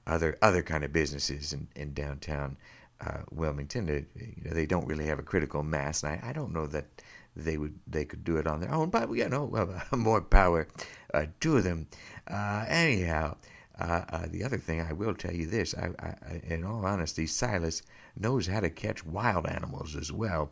other 0.06 0.36
other 0.42 0.62
kind 0.62 0.84
of 0.84 0.92
businesses 0.92 1.52
in, 1.52 1.68
in 1.74 1.94
downtown 1.94 2.56
uh, 3.00 3.22
Wilmington. 3.30 3.86
They, 3.86 4.04
you 4.14 4.44
know, 4.44 4.50
they 4.52 4.66
don't 4.66 4.86
really 4.86 5.06
have 5.06 5.18
a 5.18 5.24
critical 5.24 5.62
mass, 5.62 6.02
and 6.02 6.12
I, 6.12 6.30
I 6.30 6.32
don't 6.32 6.52
know 6.52 6.66
that 6.66 6.86
they 7.34 7.56
would 7.56 7.78
they 7.86 8.04
could 8.04 8.24
do 8.24 8.36
it 8.36 8.46
on 8.46 8.60
their 8.60 8.72
own. 8.72 8.90
But 8.90 9.10
you 9.12 9.28
know, 9.28 9.44
well, 9.44 9.82
more 9.96 10.20
power 10.20 10.68
uh, 11.14 11.26
to 11.40 11.62
them. 11.62 11.86
Uh, 12.28 12.64
anyhow, 12.68 13.36
uh, 13.78 14.04
uh, 14.10 14.26
the 14.28 14.44
other 14.44 14.58
thing 14.58 14.80
I 14.80 14.92
will 14.92 15.14
tell 15.14 15.34
you 15.34 15.46
this: 15.46 15.74
I, 15.74 15.90
I, 15.98 16.40
in 16.44 16.64
all 16.64 16.84
honesty, 16.84 17.26
Silas 17.26 17.82
knows 18.16 18.46
how 18.46 18.60
to 18.60 18.70
catch 18.70 19.04
wild 19.04 19.46
animals 19.46 19.96
as 19.96 20.12
well. 20.12 20.50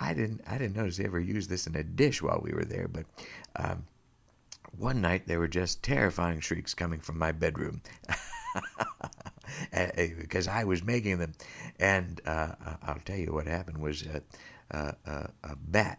I 0.00 0.14
didn't 0.14 0.42
I 0.46 0.58
didn't 0.58 0.76
notice 0.76 0.96
he 0.96 1.04
ever 1.04 1.20
used 1.20 1.50
this 1.50 1.66
in 1.66 1.76
a 1.76 1.82
dish 1.82 2.22
while 2.22 2.40
we 2.42 2.52
were 2.52 2.64
there, 2.64 2.88
but. 2.88 3.04
Um, 3.56 3.84
one 4.78 5.02
night 5.02 5.26
there 5.26 5.38
were 5.38 5.48
just 5.48 5.82
terrifying 5.82 6.40
shrieks 6.40 6.72
coming 6.72 6.98
from 6.98 7.18
my 7.18 7.30
bedroom. 7.30 7.82
because 10.18 10.48
I 10.48 10.64
was 10.64 10.82
making 10.82 11.18
them. 11.18 11.32
And 11.78 12.20
uh, 12.26 12.52
I'll 12.82 13.00
tell 13.04 13.16
you 13.16 13.32
what 13.32 13.46
happened 13.46 13.78
was 13.78 14.04
uh, 14.70 14.92
uh, 15.06 15.26
a 15.44 15.56
bat 15.56 15.98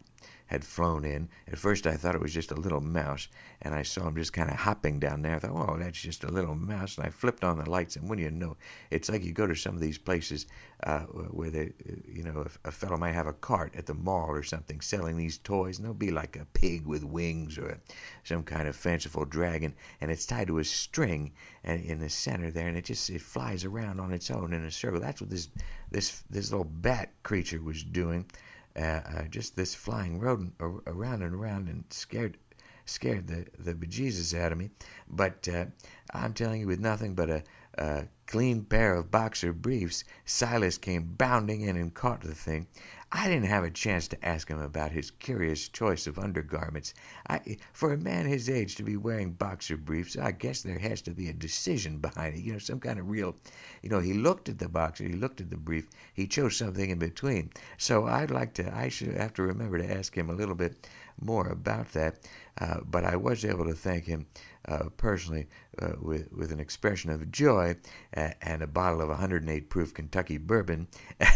had 0.54 0.64
flown 0.64 1.04
in. 1.04 1.28
At 1.48 1.58
first, 1.58 1.88
I 1.88 1.96
thought 1.96 2.14
it 2.14 2.22
was 2.22 2.32
just 2.32 2.52
a 2.52 2.56
little 2.56 2.80
mouse, 2.80 3.28
and 3.64 3.74
I 3.74 3.82
saw 3.82 4.08
him 4.08 4.16
just 4.16 4.34
kind 4.34 4.52
of 4.52 4.56
hopping 4.56 5.00
down 5.00 5.24
there. 5.24 5.36
I 5.36 5.40
thought, 5.40 5.68
oh, 5.68 5.78
that's 5.80 6.00
just 6.00 6.24
a 6.24 6.32
little 6.32 6.54
mouse. 6.54 6.96
And 6.96 7.08
I 7.08 7.10
flipped 7.10 7.44
on 7.44 7.58
the 7.58 7.68
lights, 7.68 7.96
and 7.96 8.08
when 8.08 8.20
you 8.20 8.30
know, 8.30 8.56
it's 8.92 9.10
like 9.10 9.24
you 9.24 9.34
go 9.34 9.48
to 9.48 9.56
some 9.56 9.74
of 9.74 9.82
these 9.82 9.98
places 9.98 10.46
uh, 10.84 11.00
where 11.32 11.50
they, 11.50 11.72
you 12.08 12.22
know, 12.22 12.46
a, 12.46 12.68
a 12.68 12.72
fellow 12.72 12.98
might 12.98 13.14
have 13.16 13.26
a 13.26 13.34
cart 13.34 13.74
at 13.76 13.88
the 13.88 13.96
mall 13.96 14.28
or 14.30 14.44
something 14.44 14.80
selling 14.80 15.18
these 15.18 15.40
toys, 15.40 15.80
and 15.80 15.88
they'll 15.88 15.94
be 15.96 16.12
like 16.12 16.36
a 16.36 16.46
pig 16.54 16.86
with 16.86 17.04
wings 17.04 17.58
or 17.58 17.82
some 18.24 18.44
kind 18.44 18.68
of 18.68 18.76
fanciful 18.76 19.26
dragon, 19.26 19.74
and 20.02 20.12
it's 20.12 20.28
tied 20.28 20.46
to 20.46 20.60
a 20.60 20.64
string 20.64 21.32
and 21.64 21.84
in 21.84 22.00
the 22.00 22.10
center 22.10 22.52
there, 22.52 22.68
and 22.68 22.78
it 22.78 22.86
just 22.86 23.10
it 23.10 23.22
flies 23.22 23.66
around 23.66 24.00
on 24.00 24.14
its 24.14 24.30
own 24.30 24.54
in 24.54 24.66
a 24.66 24.72
circle. 24.72 25.00
That's 25.00 25.20
what 25.20 25.32
this 25.32 25.50
this 25.90 26.22
this 26.30 26.52
little 26.52 26.70
bat 26.70 27.10
creature 27.24 27.60
was 27.60 27.84
doing 27.84 28.28
uh, 28.76 29.02
uh, 29.06 29.24
just 29.30 29.56
this 29.56 29.76
flying 29.76 30.20
rodent 30.20 30.54
around 30.60 31.22
and 31.22 31.34
around 31.36 31.70
and 31.70 31.86
scared 31.90 32.38
scared 32.86 33.28
the 33.28 33.46
the 33.58 33.74
bejesus 33.74 34.38
out 34.38 34.52
of 34.52 34.58
me. 34.58 34.70
But 35.08 35.48
uh, 35.48 35.66
I'm 36.14 36.34
telling 36.34 36.62
you, 36.62 36.68
with 36.68 36.80
nothing 36.80 37.16
but 37.16 37.30
a, 37.30 37.44
a 37.78 38.08
clean 38.28 38.64
pair 38.64 38.96
of 38.96 39.12
boxer 39.12 39.54
briefs, 39.54 40.04
Silas 40.26 40.78
came 40.78 41.04
bounding 41.18 41.62
in 41.62 41.78
and 41.78 41.94
caught 41.94 42.22
the 42.22 42.36
thing. 42.36 42.68
I 43.16 43.28
didn't 43.28 43.46
have 43.46 43.64
a 43.64 43.70
chance 43.70 44.08
to 44.08 44.26
ask 44.26 44.48
him 44.48 44.60
about 44.60 44.92
his 44.92 45.12
curious 45.12 45.68
choice 45.68 46.08
of 46.08 46.18
undergarments. 46.18 46.96
I, 47.30 47.58
for 47.72 47.94
a 47.94 47.98
man 47.98 48.26
his 48.26 48.50
age 48.50 48.74
to 48.78 48.84
be 48.84 48.98
wearing 48.98 49.34
boxer 49.34 49.78
briefs, 49.78 50.18
I 50.18 50.32
guess 50.32 50.64
there 50.64 50.80
has 50.80 51.00
to 51.04 51.12
be 51.12 51.30
a 51.30 51.34
decision 51.34 52.00
behind 52.00 52.36
it. 52.36 52.42
You 52.42 52.54
know, 52.54 52.58
some 52.58 52.80
kind 52.80 52.98
of 52.98 53.08
real, 53.08 53.36
you 53.84 53.90
know, 53.90 54.00
he 54.00 54.14
looked 54.14 54.50
at 54.50 54.58
the 54.58 54.68
boxer, 54.68 55.04
he 55.04 55.14
looked 55.14 55.42
at 55.42 55.52
the 55.52 55.58
brief, 55.58 55.90
he 56.16 56.26
chose 56.26 56.58
something 56.58 56.90
in 56.90 56.98
between. 56.98 57.52
So 57.78 58.08
I'd 58.08 58.32
like 58.32 58.56
to, 58.56 58.76
I 58.76 58.90
should 58.90 59.14
have 59.14 59.36
to 59.36 59.44
remember 59.44 59.78
to 59.78 59.94
ask 59.94 60.18
him 60.18 60.32
a 60.32 60.36
little 60.36 60.56
bit 60.56 60.90
more 61.22 61.48
about 61.50 61.90
that. 61.90 62.18
Uh, 62.58 62.80
but 62.84 63.04
I 63.04 63.16
was 63.16 63.46
able 63.46 63.66
to 63.66 63.76
thank 63.76 64.06
him 64.06 64.26
uh, 64.68 64.90
personally 64.98 65.46
uh, 65.80 65.92
with, 66.02 66.34
with 66.34 66.52
an 66.52 66.60
expression 66.60 67.12
of 67.12 67.32
joy 67.32 67.76
and 68.14 68.64
a 68.64 68.68
bottle 68.68 69.02
of 69.02 69.10
108 69.10 69.70
proof 69.70 69.94
Kentucky 69.94 70.40
bourbon. 70.40 70.88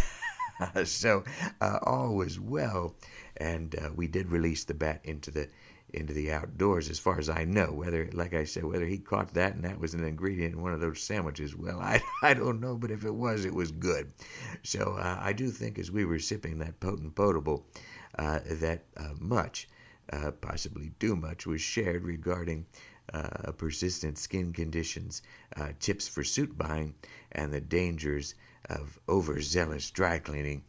so 0.85 1.23
uh, 1.61 1.79
all 1.83 2.15
was 2.15 2.39
well, 2.39 2.95
and 3.37 3.75
uh, 3.75 3.89
we 3.95 4.07
did 4.07 4.31
release 4.31 4.63
the 4.63 4.73
bat 4.73 5.01
into 5.03 5.31
the 5.31 5.47
into 5.93 6.11
the 6.13 6.31
outdoors, 6.31 6.89
as 6.89 6.99
far 6.99 7.17
as 7.17 7.29
I 7.29 7.45
know. 7.45 7.71
Whether, 7.71 8.09
like 8.11 8.33
I 8.33 8.43
said, 8.43 8.65
whether 8.65 8.85
he 8.85 8.97
caught 8.97 9.33
that 9.35 9.55
and 9.55 9.63
that 9.63 9.79
was 9.79 9.93
an 9.93 10.03
ingredient 10.03 10.55
in 10.55 10.61
one 10.61 10.73
of 10.73 10.81
those 10.81 11.01
sandwiches, 11.01 11.55
well, 11.55 11.79
I 11.79 12.01
I 12.21 12.33
don't 12.33 12.59
know, 12.59 12.75
but 12.75 12.91
if 12.91 13.05
it 13.05 13.13
was, 13.13 13.45
it 13.45 13.53
was 13.53 13.71
good. 13.71 14.11
So 14.63 14.97
uh, 14.99 15.17
I 15.21 15.33
do 15.33 15.49
think 15.49 15.79
as 15.79 15.91
we 15.91 16.05
were 16.05 16.19
sipping 16.19 16.59
that 16.59 16.79
potent 16.79 17.15
potable, 17.15 17.65
uh, 18.19 18.39
that 18.45 18.83
uh, 18.97 19.13
much, 19.19 19.67
uh, 20.11 20.31
possibly 20.31 20.91
too 20.99 21.15
much, 21.15 21.45
was 21.45 21.61
shared 21.61 22.03
regarding. 22.03 22.65
Uh, 23.13 23.51
persistent 23.53 24.17
skin 24.17 24.51
conditions, 24.51 25.21
uh, 25.55 25.69
tips 25.79 26.09
for 26.09 26.25
suit 26.25 26.57
buying, 26.57 26.93
and 27.31 27.53
the 27.53 27.61
dangers 27.61 28.35
of 28.69 28.99
overzealous 29.07 29.89
dry 29.91 30.19
cleaning. 30.19 30.61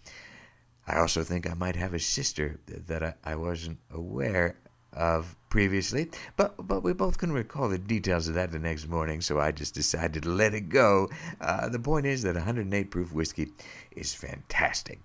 I 0.87 0.99
also 0.99 1.25
think 1.25 1.51
I 1.51 1.55
might 1.55 1.77
have 1.77 1.95
a 1.95 1.99
sister 1.99 2.59
that 2.67 3.03
I, 3.03 3.15
I 3.25 3.35
wasn't 3.37 3.79
aware 3.91 4.57
of 4.93 5.37
previously, 5.51 6.11
but 6.37 6.67
but 6.67 6.83
we 6.83 6.93
both 6.93 7.19
couldn't 7.19 7.35
recall 7.35 7.69
the 7.69 7.79
details 7.79 8.29
of 8.29 8.35
that 8.35 8.53
the 8.53 8.59
next 8.59 8.89
morning, 8.89 9.21
so 9.21 9.39
I 9.39 9.53
just 9.53 9.75
decided 9.75 10.23
to 10.23 10.31
let 10.31 10.55
it 10.55 10.69
go. 10.69 11.11
Uh, 11.41 11.69
the 11.69 11.79
point 11.79 12.07
is 12.07 12.23
that 12.23 12.37
108 12.37 12.91
proof 12.91 13.13
whiskey 13.13 13.53
is 13.93 14.15
fantastic. 14.15 15.01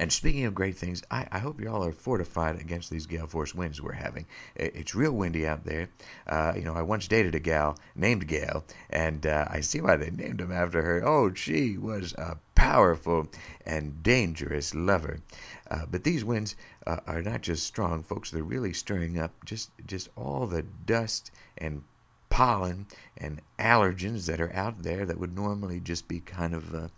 And 0.00 0.10
speaking 0.10 0.46
of 0.46 0.54
great 0.54 0.78
things, 0.78 1.02
I, 1.10 1.26
I 1.30 1.38
hope 1.40 1.60
you 1.60 1.70
all 1.70 1.84
are 1.84 1.92
fortified 1.92 2.58
against 2.58 2.88
these 2.88 3.04
gale 3.04 3.26
force 3.26 3.54
winds 3.54 3.82
we're 3.82 3.92
having. 3.92 4.24
It's 4.56 4.94
real 4.94 5.12
windy 5.12 5.46
out 5.46 5.66
there. 5.66 5.90
Uh, 6.26 6.54
you 6.56 6.62
know, 6.62 6.72
I 6.72 6.80
once 6.80 7.06
dated 7.06 7.34
a 7.34 7.38
gal 7.38 7.76
named 7.94 8.26
Gail, 8.26 8.64
and 8.88 9.26
uh, 9.26 9.44
I 9.50 9.60
see 9.60 9.82
why 9.82 9.96
they 9.96 10.10
named 10.10 10.40
him 10.40 10.52
after 10.52 10.80
her. 10.80 11.06
Oh, 11.06 11.34
she 11.34 11.76
was 11.76 12.14
a 12.14 12.38
powerful 12.54 13.28
and 13.66 14.02
dangerous 14.02 14.74
lover. 14.74 15.20
Uh, 15.70 15.84
but 15.90 16.02
these 16.02 16.24
winds 16.24 16.56
uh, 16.86 17.00
are 17.06 17.20
not 17.20 17.42
just 17.42 17.66
strong, 17.66 18.02
folks. 18.02 18.30
They're 18.30 18.42
really 18.42 18.72
stirring 18.72 19.18
up 19.18 19.32
just 19.44 19.70
just 19.86 20.08
all 20.16 20.46
the 20.46 20.62
dust 20.62 21.30
and 21.58 21.82
pollen 22.40 22.86
and 23.18 23.38
allergens 23.58 24.24
that 24.24 24.40
are 24.40 24.54
out 24.54 24.82
there 24.82 25.04
that 25.04 25.18
would 25.18 25.36
normally 25.36 25.78
just 25.78 26.08
be 26.08 26.20
kind 26.20 26.54
of 26.54 26.74
uh, 26.74 26.88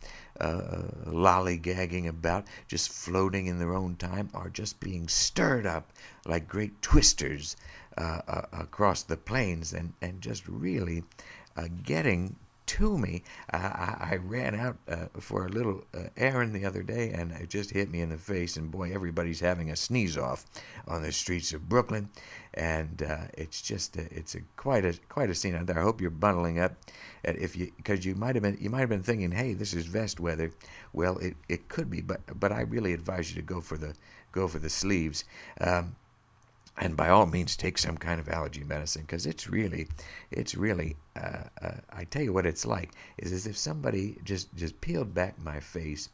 uh, 0.41 0.83
lollygagging 1.05 2.07
about, 2.07 2.47
just 2.69 2.93
floating 2.93 3.47
in 3.47 3.59
their 3.59 3.75
own 3.75 3.97
time, 3.97 4.31
are 4.35 4.49
just 4.49 4.79
being 4.79 5.09
stirred 5.09 5.67
up 5.67 5.91
like 6.27 6.47
great 6.47 6.81
twisters 6.81 7.57
uh, 7.99 8.21
uh 8.29 8.43
across 8.53 9.03
the 9.03 9.17
plains 9.17 9.73
and, 9.73 9.93
and 10.01 10.21
just 10.21 10.47
really 10.47 11.03
uh, 11.57 11.67
getting 11.83 12.37
to 12.67 12.99
me. 12.99 13.23
I, 13.53 14.13
I 14.13 14.19
ran 14.23 14.55
out 14.55 14.77
uh, 14.89 15.07
for 15.21 15.47
a 15.47 15.49
little 15.49 15.85
uh, 15.95 16.09
errand 16.17 16.55
the 16.55 16.65
other 16.65 16.83
day, 16.83 17.11
and 17.11 17.33
it 17.33 17.49
just 17.49 17.71
hit 17.71 17.91
me 17.91 18.01
in 18.01 18.11
the 18.11 18.19
face. 18.19 18.57
And 18.57 18.71
boy, 18.71 18.93
everybody's 18.93 19.41
having 19.41 19.71
a 19.71 19.77
sneeze 19.77 20.17
off 20.17 20.47
on 20.87 21.03
the 21.03 21.13
streets 21.13 21.53
of 21.53 21.69
Brooklyn, 21.69 22.09
and 22.55 23.03
uh, 23.03 23.25
it's 23.35 23.63
just 23.63 23.97
a, 23.97 24.03
it's 24.15 24.35
a 24.35 24.41
quite 24.57 24.85
a 24.85 24.99
quite 25.09 25.31
a 25.31 25.35
scene 25.35 25.55
out 25.55 25.67
there. 25.67 25.79
I 25.79 25.83
hope 25.83 26.01
you're 26.01 26.11
bundling 26.11 26.59
up, 26.59 26.75
if 27.25 27.57
you 27.57 27.73
because 27.77 28.05
you 28.05 28.15
might 28.15 28.35
have 28.35 28.43
been 28.43 28.59
you 28.61 28.71
might 28.71 28.81
have 28.81 28.89
been 28.89 29.03
thinking, 29.03 29.33
hey, 29.33 29.55
this 29.55 29.75
is 29.75 29.87
vest 29.87 30.21
weather. 30.21 30.53
Well, 30.93 31.19
it, 31.19 31.37
it 31.49 31.69
could 31.69 31.91
be, 31.91 32.01
but 32.01 32.21
but 32.39 32.53
I 32.53 32.63
really 32.63 32.93
advise 32.93 33.31
you 33.31 33.41
to 33.41 33.47
go 33.47 33.61
for 33.61 33.77
the 33.77 33.95
go 34.33 34.49
for 34.49 34.59
the 34.59 34.71
sleeves. 34.71 35.25
Um, 35.61 35.97
and 36.79 36.97
by 36.97 37.09
all 37.09 37.27
means 37.27 37.57
take 37.57 37.77
some 37.77 37.97
kind 37.97 38.19
of 38.19 38.29
allergy 38.29 38.65
medicine 38.65 39.03
because 39.03 39.27
it's 39.27 39.49
really 39.49 39.87
it's 40.31 40.55
really 40.55 40.97
uh, 41.17 41.45
uh, 41.61 41.73
i 41.93 42.05
tell 42.05 42.23
you 42.23 42.33
what 42.33 42.47
it's 42.47 42.65
like 42.65 42.91
is 43.19 43.33
as 43.33 43.47
if 43.47 43.57
somebody 43.57 44.17
just 44.25 44.55
just 44.57 44.81
peeled 44.81 45.13
back 45.13 45.39
my 45.43 45.61
face 45.61 46.09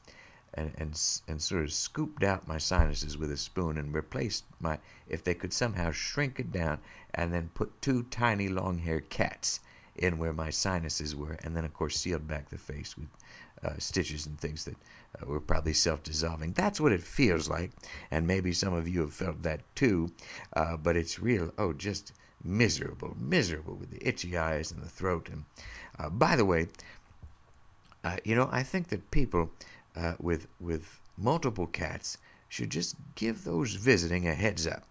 and, 0.55 0.73
and 0.79 1.01
and 1.29 1.41
sort 1.41 1.63
of 1.63 1.73
scooped 1.73 2.25
out 2.25 2.49
my 2.49 2.59
sinuses 2.59 3.17
with 3.17 3.31
a 3.31 3.37
spoon 3.37 3.79
and 3.79 3.95
replaced 3.95 4.45
my 4.61 4.79
if 5.09 5.23
they 5.23 5.35
could 5.35 5.53
somehow 5.53 5.91
shrink 5.93 6.41
it 6.41 6.51
down 6.51 6.79
and 7.15 7.33
then 7.33 7.51
put 7.55 7.81
two 7.81 8.03
tiny 8.05 8.49
long 8.49 8.79
haired 8.79 9.09
cats 9.11 9.61
in 9.95 10.19
where 10.19 10.33
my 10.33 10.51
sinuses 10.51 11.15
were 11.15 11.39
and 11.45 11.57
then 11.57 11.65
of 11.65 11.75
course 11.75 11.97
sealed 11.97 12.27
back 12.27 12.49
the 12.49 12.59
face 12.59 12.97
with 12.97 13.09
uh, 13.65 13.75
stitches 13.79 14.27
and 14.27 14.39
things 14.39 14.65
that 14.65 14.77
were 15.27 15.41
probably 15.41 15.73
self 15.73 16.03
dissolving. 16.03 16.53
That's 16.53 16.81
what 16.81 16.93
it 16.93 17.03
feels 17.03 17.49
like, 17.49 17.73
and 18.11 18.27
maybe 18.27 18.53
some 18.53 18.75
of 18.75 18.89
you 18.89 19.01
have 19.01 19.13
felt 19.13 19.43
that 19.43 19.61
too, 19.75 20.13
uh, 20.55 20.77
but 20.77 20.97
it's 20.97 21.19
real, 21.19 21.53
oh, 21.59 21.73
just 21.73 22.13
miserable, 22.45 23.17
miserable 23.19 23.75
with 23.75 23.91
the 23.91 24.07
itchy 24.07 24.37
eyes 24.37 24.71
and 24.73 24.83
the 24.83 24.89
throat. 24.89 25.29
And 25.29 25.45
uh, 25.99 26.11
by 26.11 26.37
the 26.37 26.45
way, 26.45 26.69
uh, 28.05 28.17
you 28.25 28.35
know, 28.35 28.49
I 28.53 28.63
think 28.63 28.89
that 28.89 29.11
people 29.11 29.51
uh, 29.97 30.15
with 30.21 30.47
with 30.61 31.01
multiple 31.17 31.67
cats 31.67 32.19
should 32.49 32.71
just 32.71 32.97
give 33.15 33.45
those 33.45 33.75
visiting 33.75 34.29
a 34.29 34.35
heads 34.35 34.67
up. 34.67 34.85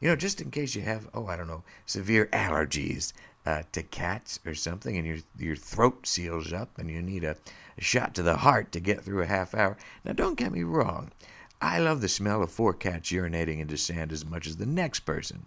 You 0.00 0.08
know, 0.08 0.16
just 0.16 0.40
in 0.40 0.50
case 0.50 0.74
you 0.74 0.82
have, 0.82 1.08
oh, 1.14 1.26
I 1.26 1.36
don't 1.36 1.48
know, 1.48 1.64
severe 1.86 2.26
allergies 2.26 3.12
uh, 3.46 3.62
to 3.72 3.82
cats 3.82 4.40
or 4.44 4.54
something, 4.54 4.96
and 4.96 5.06
your 5.06 5.18
your 5.38 5.56
throat 5.56 6.06
seals 6.06 6.52
up, 6.52 6.78
and 6.78 6.90
you 6.90 7.00
need 7.00 7.24
a, 7.24 7.36
a 7.78 7.82
shot 7.82 8.14
to 8.14 8.22
the 8.22 8.36
heart 8.36 8.72
to 8.72 8.80
get 8.80 9.02
through 9.02 9.22
a 9.22 9.26
half 9.26 9.54
hour. 9.54 9.76
Now, 10.04 10.12
don't 10.12 10.38
get 10.38 10.52
me 10.52 10.64
wrong. 10.64 11.12
I 11.60 11.78
love 11.78 12.00
the 12.00 12.08
smell 12.08 12.42
of 12.42 12.50
four 12.50 12.74
cats 12.74 13.10
urinating 13.10 13.60
into 13.60 13.78
sand 13.78 14.12
as 14.12 14.26
much 14.26 14.46
as 14.46 14.56
the 14.56 14.66
next 14.66 15.00
person. 15.00 15.46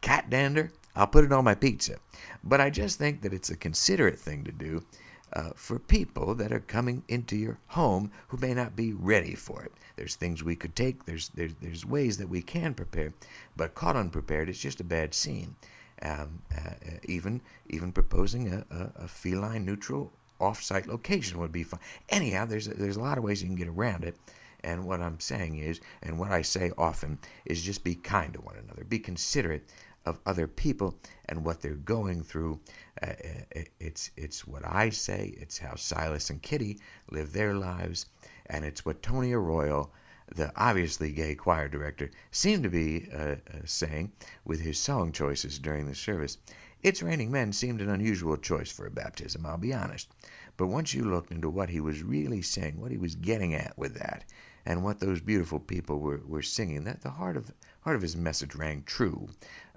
Cat 0.00 0.30
dander, 0.30 0.70
I'll 0.94 1.08
put 1.08 1.24
it 1.24 1.32
on 1.32 1.44
my 1.44 1.54
pizza. 1.54 1.96
But 2.44 2.60
I 2.60 2.70
just 2.70 2.98
think 2.98 3.22
that 3.22 3.32
it's 3.32 3.50
a 3.50 3.56
considerate 3.56 4.18
thing 4.18 4.44
to 4.44 4.52
do 4.52 4.84
uh, 5.32 5.50
for 5.54 5.78
people 5.78 6.34
that 6.34 6.52
are 6.52 6.60
coming 6.60 7.02
into 7.08 7.36
your 7.36 7.58
home 7.68 8.10
who 8.28 8.36
may 8.38 8.54
not 8.54 8.74
be 8.74 8.92
ready 8.92 9.34
for 9.34 9.62
it. 9.62 9.72
There's 9.96 10.16
things 10.16 10.42
we 10.42 10.56
could 10.56 10.74
take, 10.74 11.04
there's, 11.04 11.28
there's, 11.30 11.54
there's 11.60 11.84
ways 11.84 12.16
that 12.18 12.28
we 12.28 12.42
can 12.42 12.74
prepare, 12.74 13.12
but 13.56 13.74
caught 13.74 13.96
unprepared 13.96 14.48
is 14.48 14.58
just 14.58 14.80
a 14.80 14.84
bad 14.84 15.14
scene. 15.14 15.56
Um, 16.00 16.42
uh, 16.56 16.74
even 17.08 17.40
even 17.66 17.90
proposing 17.90 18.52
a, 18.52 18.64
a, 18.70 19.04
a 19.04 19.08
feline 19.08 19.64
neutral 19.64 20.12
off-site 20.38 20.86
location 20.86 21.40
would 21.40 21.50
be 21.50 21.64
fine. 21.64 21.80
Anyhow, 22.08 22.44
there's 22.44 22.68
a, 22.68 22.74
there's 22.74 22.96
a 22.96 23.00
lot 23.00 23.18
of 23.18 23.24
ways 23.24 23.42
you 23.42 23.48
can 23.48 23.56
get 23.56 23.66
around 23.66 24.04
it. 24.04 24.16
And 24.62 24.86
what 24.86 25.00
I'm 25.00 25.18
saying 25.18 25.58
is, 25.58 25.80
and 26.02 26.18
what 26.18 26.30
I 26.30 26.42
say 26.42 26.70
often, 26.78 27.18
is 27.44 27.62
just 27.62 27.82
be 27.82 27.94
kind 27.94 28.32
to 28.34 28.40
one 28.40 28.56
another. 28.56 28.84
Be 28.84 28.98
considerate 29.00 29.68
of 30.08 30.18
other 30.26 30.46
people 30.46 30.98
and 31.26 31.44
what 31.44 31.60
they're 31.60 31.74
going 31.74 32.22
through. 32.22 32.58
Uh, 33.02 33.10
uh, 33.10 33.62
it's 33.78 34.10
it's 34.16 34.46
what 34.46 34.62
I 34.66 34.88
say. 34.90 35.34
It's 35.36 35.58
how 35.58 35.74
Silas 35.76 36.30
and 36.30 36.42
Kitty 36.42 36.78
live 37.10 37.32
their 37.32 37.54
lives, 37.54 38.06
and 38.46 38.64
it's 38.64 38.84
what 38.84 39.02
Tony 39.02 39.32
Arroyo, 39.32 39.90
the 40.34 40.50
obviously 40.56 41.12
gay 41.12 41.34
choir 41.34 41.68
director, 41.68 42.10
seemed 42.30 42.62
to 42.62 42.70
be 42.70 43.08
uh, 43.12 43.18
uh, 43.18 43.36
saying 43.64 44.12
with 44.44 44.60
his 44.60 44.78
song 44.78 45.12
choices 45.12 45.58
during 45.58 45.86
the 45.86 45.94
service. 45.94 46.38
It's 46.82 47.02
Raining 47.02 47.30
Men 47.30 47.52
seemed 47.52 47.80
an 47.80 47.90
unusual 47.90 48.36
choice 48.36 48.70
for 48.70 48.86
a 48.86 48.90
baptism, 48.90 49.44
I'll 49.44 49.58
be 49.58 49.74
honest. 49.74 50.08
But 50.56 50.68
once 50.68 50.94
you 50.94 51.04
looked 51.04 51.32
into 51.32 51.50
what 51.50 51.70
he 51.70 51.80
was 51.80 52.02
really 52.02 52.42
saying, 52.42 52.80
what 52.80 52.90
he 52.90 52.98
was 52.98 53.14
getting 53.14 53.54
at 53.54 53.76
with 53.76 53.94
that, 53.94 54.24
and 54.68 54.84
what 54.84 55.00
those 55.00 55.22
beautiful 55.22 55.58
people 55.58 55.98
were, 55.98 56.20
were 56.26 56.42
singing, 56.42 56.84
that 56.84 57.00
the 57.00 57.10
heart 57.10 57.38
of 57.38 57.50
heart 57.80 57.96
of 57.96 58.02
his 58.02 58.14
message 58.14 58.54
rang 58.54 58.82
true 58.84 59.26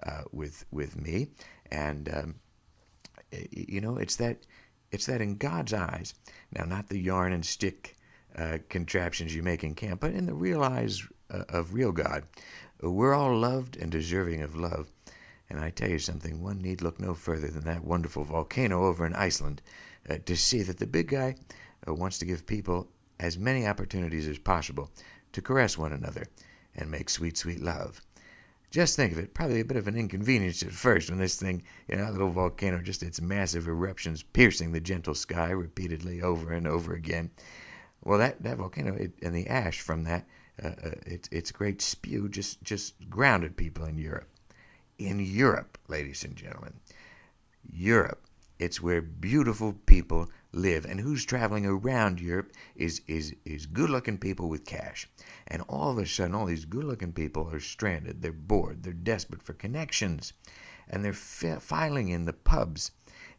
uh, 0.03 0.23
with 0.33 0.65
with 0.69 0.99
me, 1.01 1.29
and 1.71 2.09
um, 2.13 2.35
you 3.51 3.79
know 3.79 3.95
it's 3.95 4.17
that 4.17 4.45
it's 4.91 5.05
that 5.05 5.21
in 5.21 5.37
God's 5.37 5.73
eyes, 5.73 6.13
now 6.51 6.65
not 6.65 6.89
the 6.89 6.99
yarn 6.99 7.31
and 7.31 7.45
stick 7.45 7.95
uh, 8.37 8.57
contraptions 8.67 9.33
you 9.33 9.41
make 9.41 9.63
in 9.63 9.75
camp, 9.75 10.01
but 10.01 10.11
in 10.11 10.25
the 10.25 10.33
real 10.33 10.61
eyes 10.61 11.01
uh, 11.33 11.43
of 11.47 11.73
real 11.73 11.93
God, 11.93 12.25
we're 12.81 13.13
all 13.13 13.37
loved 13.37 13.77
and 13.77 13.89
deserving 13.89 14.41
of 14.41 14.57
love. 14.57 14.91
And 15.49 15.57
I 15.57 15.69
tell 15.69 15.89
you 15.89 15.99
something, 15.99 16.41
one 16.41 16.61
need 16.61 16.81
look 16.81 16.99
no 16.99 17.13
further 17.13 17.47
than 17.47 17.63
that 17.63 17.83
wonderful 17.83 18.25
volcano 18.25 18.85
over 18.85 19.05
in 19.05 19.13
Iceland 19.13 19.61
uh, 20.09 20.17
to 20.25 20.35
see 20.35 20.63
that 20.63 20.79
the 20.79 20.87
big 20.87 21.09
guy 21.09 21.35
uh, 21.87 21.93
wants 21.93 22.19
to 22.19 22.25
give 22.25 22.45
people 22.45 22.89
as 23.21 23.37
many 23.37 23.67
opportunities 23.67 24.27
as 24.27 24.39
possible 24.39 24.89
to 25.31 25.41
caress 25.41 25.77
one 25.77 25.93
another 25.93 26.25
and 26.75 26.89
make 26.89 27.09
sweet, 27.09 27.37
sweet 27.37 27.61
love. 27.61 28.01
Just 28.71 28.95
think 28.95 29.11
of 29.11 29.19
it, 29.19 29.33
probably 29.33 29.59
a 29.59 29.65
bit 29.65 29.77
of 29.77 29.87
an 29.87 29.97
inconvenience 29.97 30.63
at 30.63 30.71
first 30.71 31.09
when 31.09 31.19
this 31.19 31.35
thing, 31.35 31.61
you 31.87 31.97
know, 31.97 32.09
little 32.09 32.29
volcano, 32.31 32.81
just 32.81 33.03
its 33.03 33.21
massive 33.21 33.67
eruptions 33.67 34.23
piercing 34.23 34.71
the 34.71 34.79
gentle 34.79 35.13
sky 35.13 35.49
repeatedly 35.49 36.21
over 36.21 36.53
and 36.53 36.65
over 36.65 36.93
again. 36.93 37.29
Well, 38.03 38.17
that, 38.19 38.41
that 38.43 38.57
volcano 38.57 38.95
it, 38.95 39.11
and 39.21 39.35
the 39.35 39.47
ash 39.47 39.81
from 39.81 40.05
that, 40.05 40.25
uh, 40.63 40.67
uh, 40.67 40.91
its, 41.05 41.27
its 41.31 41.51
great 41.51 41.81
spew 41.81 42.29
just, 42.29 42.63
just 42.63 43.09
grounded 43.09 43.57
people 43.57 43.85
in 43.85 43.97
Europe. 43.97 44.29
In 44.97 45.19
Europe, 45.19 45.77
ladies 45.87 46.23
and 46.23 46.35
gentlemen. 46.35 46.73
Europe. 47.69 48.25
It's 48.57 48.81
where 48.81 49.01
beautiful 49.01 49.73
people 49.85 50.29
live. 50.53 50.85
And 50.85 50.99
who's 50.99 51.25
traveling 51.25 51.65
around 51.65 52.19
Europe 52.19 52.51
is, 52.75 53.01
is, 53.07 53.35
is 53.45 53.65
good 53.65 53.89
looking 53.89 54.17
people 54.17 54.49
with 54.49 54.65
cash. 54.65 55.07
And 55.47 55.61
all 55.63 55.91
of 55.91 55.97
a 55.97 56.05
sudden, 56.05 56.35
all 56.35 56.45
these 56.45 56.65
good 56.65 56.83
looking 56.83 57.13
people 57.13 57.49
are 57.51 57.59
stranded. 57.59 58.21
They're 58.21 58.33
bored. 58.33 58.83
They're 58.83 58.93
desperate 58.93 59.41
for 59.41 59.53
connections. 59.53 60.33
And 60.89 61.05
they're 61.05 61.13
filing 61.13 62.09
in 62.09 62.25
the 62.25 62.33
pubs 62.33 62.91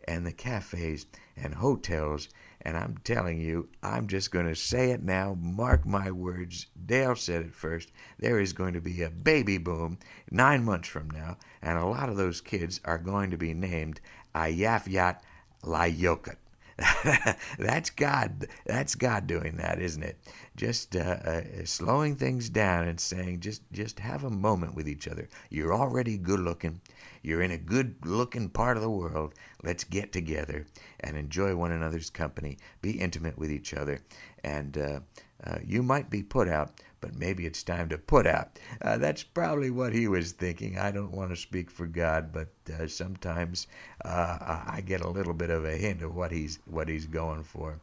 and 0.08 0.26
the 0.26 0.32
cafes 0.32 1.06
and 1.36 1.54
hotels. 1.54 2.28
And 2.62 2.76
I'm 2.76 2.96
telling 3.04 3.40
you, 3.40 3.68
I'm 3.82 4.06
just 4.06 4.30
going 4.30 4.46
to 4.46 4.54
say 4.54 4.92
it 4.92 5.02
now. 5.02 5.36
Mark 5.38 5.84
my 5.84 6.10
words. 6.10 6.66
Dale 6.86 7.16
said 7.16 7.44
it 7.44 7.54
first. 7.54 7.90
There 8.18 8.40
is 8.40 8.52
going 8.52 8.74
to 8.74 8.80
be 8.80 9.02
a 9.02 9.10
baby 9.10 9.58
boom 9.58 9.98
nine 10.30 10.64
months 10.64 10.88
from 10.88 11.10
now. 11.10 11.36
And 11.60 11.78
a 11.78 11.84
lot 11.84 12.08
of 12.08 12.16
those 12.16 12.40
kids 12.40 12.80
are 12.84 12.98
going 12.98 13.30
to 13.30 13.36
be 13.36 13.52
named 13.52 14.00
Ayafyat 14.34 15.18
Layokut. 15.64 16.36
that's 17.58 17.90
God. 17.90 18.46
That's 18.66 18.94
God 18.94 19.26
doing 19.26 19.56
that, 19.56 19.80
isn't 19.80 20.02
it? 20.02 20.18
Just 20.56 20.96
uh, 20.96 21.18
uh, 21.24 21.42
slowing 21.64 22.16
things 22.16 22.48
down 22.48 22.88
and 22.88 22.98
saying, 22.98 23.40
just 23.40 23.62
just 23.72 23.98
have 24.00 24.24
a 24.24 24.30
moment 24.30 24.74
with 24.74 24.88
each 24.88 25.08
other. 25.08 25.28
You're 25.50 25.74
already 25.74 26.16
good 26.18 26.40
looking. 26.40 26.80
You're 27.22 27.42
in 27.42 27.52
a 27.52 27.58
good 27.58 27.96
looking 28.04 28.48
part 28.48 28.76
of 28.76 28.82
the 28.82 28.90
world. 28.90 29.34
Let's 29.62 29.84
get 29.84 30.12
together 30.12 30.66
and 31.00 31.16
enjoy 31.16 31.54
one 31.54 31.72
another's 31.72 32.10
company. 32.10 32.58
Be 32.80 32.92
intimate 32.92 33.38
with 33.38 33.50
each 33.50 33.74
other, 33.74 34.00
and 34.42 34.76
uh, 34.78 35.00
uh 35.44 35.58
you 35.64 35.82
might 35.82 36.10
be 36.10 36.22
put 36.22 36.48
out 36.48 36.72
but 37.02 37.18
maybe 37.18 37.44
it's 37.44 37.62
time 37.62 37.90
to 37.90 37.98
put 37.98 38.26
out. 38.26 38.58
Uh, 38.80 38.96
that's 38.96 39.22
probably 39.22 39.70
what 39.70 39.92
he 39.92 40.08
was 40.08 40.32
thinking. 40.32 40.78
I 40.78 40.90
don't 40.92 41.10
want 41.10 41.30
to 41.30 41.36
speak 41.36 41.70
for 41.70 41.86
God, 41.86 42.32
but 42.32 42.48
uh, 42.72 42.86
sometimes 42.86 43.66
uh, 44.04 44.62
I 44.66 44.82
get 44.86 45.02
a 45.02 45.10
little 45.10 45.34
bit 45.34 45.50
of 45.50 45.66
a 45.66 45.76
hint 45.76 46.00
of 46.02 46.14
what 46.14 46.30
he's 46.30 46.60
what 46.64 46.88
he's 46.88 47.06
going 47.06 47.42
for. 47.42 47.78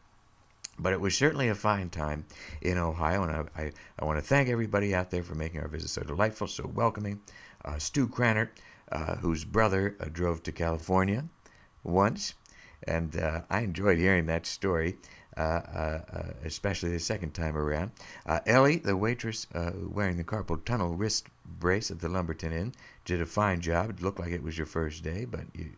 But 0.79 0.93
it 0.93 1.01
was 1.01 1.15
certainly 1.15 1.49
a 1.49 1.55
fine 1.55 1.89
time 1.89 2.25
in 2.61 2.77
Ohio, 2.77 3.23
and 3.23 3.31
I, 3.31 3.61
I, 3.61 3.71
I 3.99 4.05
want 4.05 4.17
to 4.17 4.25
thank 4.25 4.47
everybody 4.47 4.95
out 4.95 5.11
there 5.11 5.23
for 5.23 5.35
making 5.35 5.59
our 5.59 5.67
visit 5.67 5.89
so 5.89 6.01
delightful, 6.01 6.47
so 6.47 6.71
welcoming. 6.73 7.19
Uh, 7.65 7.77
Stu 7.77 8.07
Cranert, 8.07 8.49
uh, 8.89 9.17
whose 9.17 9.43
brother 9.43 9.97
uh, 9.99 10.05
drove 10.11 10.41
to 10.43 10.53
California 10.53 11.25
once, 11.83 12.33
and 12.87 13.13
I 13.49 13.59
enjoyed 13.59 13.97
hearing 13.97 14.27
that 14.27 14.45
story. 14.45 14.95
Uh, 15.37 15.41
uh, 15.41 16.01
uh, 16.11 16.23
especially 16.43 16.89
the 16.89 16.99
second 16.99 17.33
time 17.33 17.55
around. 17.55 17.91
Ellie, 18.45 18.77
the 18.77 18.97
waitress 18.97 19.47
wearing 19.53 20.17
the 20.17 20.23
carpal 20.23 20.63
tunnel 20.65 20.95
wrist 20.95 21.27
brace 21.59 21.91
at 21.91 21.99
the 21.99 22.09
Lumberton 22.09 22.51
Inn, 22.51 22.73
did 23.05 23.21
a 23.21 23.25
fine 23.25 23.61
job. 23.61 23.89
It 23.89 24.01
looked 24.01 24.19
like 24.19 24.31
it 24.31 24.43
was 24.43 24.57
your 24.57 24.67
first 24.67 25.01
day, 25.03 25.25
but 25.25 25.45
you, 25.53 25.69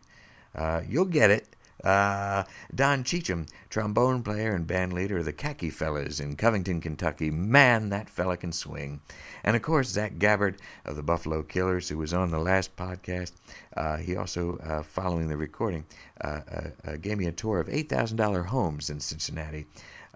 you'll 0.88 1.04
get 1.04 1.30
it. 1.30 1.54
Uh, 1.84 2.44
Don 2.74 3.02
Cheecham, 3.02 3.46
trombone 3.68 4.22
player 4.22 4.54
and 4.54 4.66
band 4.66 4.92
leader 4.92 5.18
of 5.18 5.24
the 5.24 5.32
Khaki 5.32 5.70
Fellas 5.70 6.20
in 6.20 6.36
Covington, 6.36 6.80
Kentucky. 6.80 7.30
Man, 7.30 7.88
that 7.88 8.08
fella 8.08 8.36
can 8.36 8.52
swing. 8.52 9.00
And 9.42 9.56
of 9.56 9.62
course, 9.62 9.88
Zach 9.88 10.18
Gabbard 10.18 10.56
of 10.84 10.94
the 10.94 11.02
Buffalo 11.02 11.42
Killers, 11.42 11.88
who 11.88 11.98
was 11.98 12.14
on 12.14 12.30
the 12.30 12.38
last 12.38 12.76
podcast. 12.76 13.32
Uh, 13.76 13.96
he 13.96 14.16
also, 14.16 14.58
uh, 14.58 14.82
following 14.82 15.28
the 15.28 15.36
recording, 15.36 15.84
uh, 16.20 16.40
uh, 16.50 16.70
uh, 16.84 16.96
gave 17.00 17.18
me 17.18 17.26
a 17.26 17.32
tour 17.32 17.58
of 17.58 17.66
$8,000 17.66 18.46
homes 18.46 18.88
in 18.88 19.00
Cincinnati. 19.00 19.66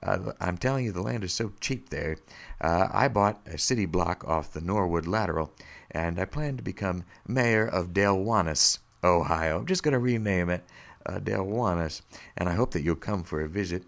I'm 0.03 0.59
telling 0.59 0.85
you, 0.85 0.93
the 0.93 1.03
land 1.03 1.25
is 1.25 1.33
so 1.33 1.51
cheap 1.61 1.89
there. 1.89 2.19
I 2.61 3.09
bought 3.09 3.41
a 3.47 3.59
city 3.59 3.87
block 3.87 4.25
off 4.29 4.53
the 4.53 4.61
Norwood 4.61 5.07
Lateral, 5.07 5.53
and 5.91 6.21
I 6.21 6.27
plan 6.27 6.57
to 6.59 6.63
become 6.63 7.05
mayor 7.27 7.67
of 7.67 7.89
Dalewanus, 7.89 8.79
Ohio. 9.03 9.59
I'm 9.59 9.67
just 9.67 9.83
going 9.83 9.93
to 9.93 9.99
rename 9.99 10.51
it 10.51 10.65
uh, 11.07 11.19
Dalewanus, 11.19 12.03
and 12.37 12.49
I 12.49 12.55
hope 12.55 12.73
that 12.73 12.83
you'll 12.83 12.97
come 12.97 13.23
for 13.23 13.43
a 13.43 13.49
visit. 13.49 13.85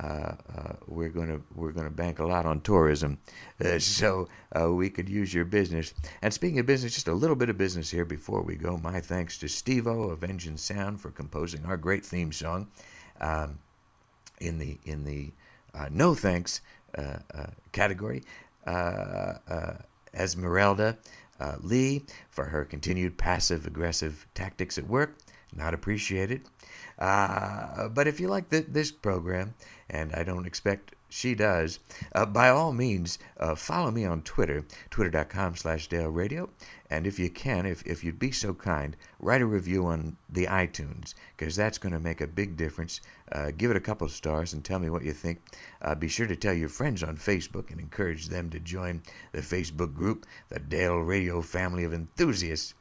Uh, 0.00 0.34
uh, 0.56 0.72
we're 0.86 1.10
going 1.10 1.28
to 1.28 1.42
we're 1.54 1.72
going 1.72 1.86
to 1.86 1.92
bank 1.92 2.18
a 2.18 2.26
lot 2.26 2.46
on 2.46 2.60
tourism, 2.62 3.18
uh, 3.62 3.78
so 3.78 4.28
uh, 4.58 4.72
we 4.72 4.88
could 4.88 5.08
use 5.08 5.34
your 5.34 5.44
business. 5.44 5.92
And 6.22 6.32
speaking 6.32 6.58
of 6.58 6.66
business, 6.66 6.94
just 6.94 7.08
a 7.08 7.12
little 7.12 7.36
bit 7.36 7.50
of 7.50 7.58
business 7.58 7.90
here 7.90 8.04
before 8.04 8.42
we 8.42 8.56
go. 8.56 8.78
My 8.78 9.00
thanks 9.00 9.38
to 9.38 9.46
Stevo 9.46 10.10
of 10.10 10.24
Engine 10.24 10.56
Sound 10.56 11.00
for 11.00 11.10
composing 11.10 11.64
our 11.66 11.76
great 11.76 12.04
theme 12.04 12.32
song. 12.32 12.68
Um, 13.20 13.58
in 14.40 14.58
the 14.58 14.78
in 14.84 15.04
the 15.04 15.32
uh, 15.74 15.88
no 15.90 16.14
thanks 16.14 16.62
category, 17.72 18.22
Esmeralda 20.14 20.98
Lee 21.60 22.04
for 22.30 22.46
her 22.46 22.64
continued 22.64 23.18
passive 23.18 23.66
aggressive 23.66 24.26
tactics 24.34 24.78
at 24.78 24.86
work 24.86 25.16
not 25.54 25.74
appreciated. 25.74 26.42
Uh, 26.98 27.88
but 27.88 28.06
if 28.06 28.20
you 28.20 28.28
like 28.28 28.48
th- 28.50 28.66
this 28.68 28.92
program, 28.92 29.54
and 29.88 30.12
I 30.14 30.24
don't 30.24 30.46
expect 30.46 30.94
she 31.12 31.34
does. 31.34 31.78
Uh, 32.14 32.24
by 32.24 32.48
all 32.48 32.72
means, 32.72 33.18
uh, 33.38 33.54
follow 33.54 33.90
me 33.90 34.06
on 34.06 34.22
Twitter, 34.22 34.64
twitter.com 34.88 35.56
slash 35.56 35.86
Dale 35.86 36.08
Radio. 36.08 36.48
And 36.88 37.06
if 37.06 37.18
you 37.18 37.28
can, 37.28 37.66
if, 37.66 37.86
if 37.86 38.02
you'd 38.02 38.18
be 38.18 38.32
so 38.32 38.54
kind, 38.54 38.96
write 39.20 39.42
a 39.42 39.46
review 39.46 39.84
on 39.84 40.16
the 40.30 40.46
iTunes, 40.46 41.12
because 41.36 41.54
that's 41.54 41.76
going 41.76 41.92
to 41.92 42.00
make 42.00 42.22
a 42.22 42.26
big 42.26 42.56
difference. 42.56 43.02
Uh, 43.30 43.50
give 43.54 43.70
it 43.70 43.76
a 43.76 43.80
couple 43.80 44.06
of 44.06 44.12
stars 44.12 44.54
and 44.54 44.64
tell 44.64 44.78
me 44.78 44.88
what 44.88 45.04
you 45.04 45.12
think. 45.12 45.42
Uh, 45.82 45.94
be 45.94 46.08
sure 46.08 46.26
to 46.26 46.36
tell 46.36 46.54
your 46.54 46.70
friends 46.70 47.02
on 47.02 47.18
Facebook 47.18 47.70
and 47.70 47.78
encourage 47.78 48.28
them 48.28 48.48
to 48.48 48.58
join 48.58 49.02
the 49.32 49.42
Facebook 49.42 49.94
group, 49.94 50.24
the 50.48 50.60
Dale 50.60 50.98
Radio 50.98 51.42
Family 51.42 51.84
of 51.84 51.92
Enthusiasts. 51.92 52.72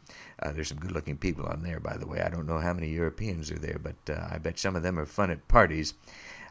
Uh, 0.41 0.51
there's 0.51 0.69
some 0.69 0.79
good 0.79 0.91
looking 0.91 1.17
people 1.17 1.45
on 1.45 1.61
there, 1.61 1.79
by 1.79 1.97
the 1.97 2.07
way. 2.07 2.21
I 2.21 2.29
don't 2.29 2.47
know 2.47 2.59
how 2.59 2.73
many 2.73 2.89
Europeans 2.89 3.51
are 3.51 3.59
there, 3.59 3.79
but 3.81 4.13
uh, 4.13 4.27
I 4.31 4.37
bet 4.37 4.57
some 4.57 4.75
of 4.75 4.83
them 4.83 4.97
are 4.97 5.05
fun 5.05 5.29
at 5.29 5.47
parties. 5.47 5.93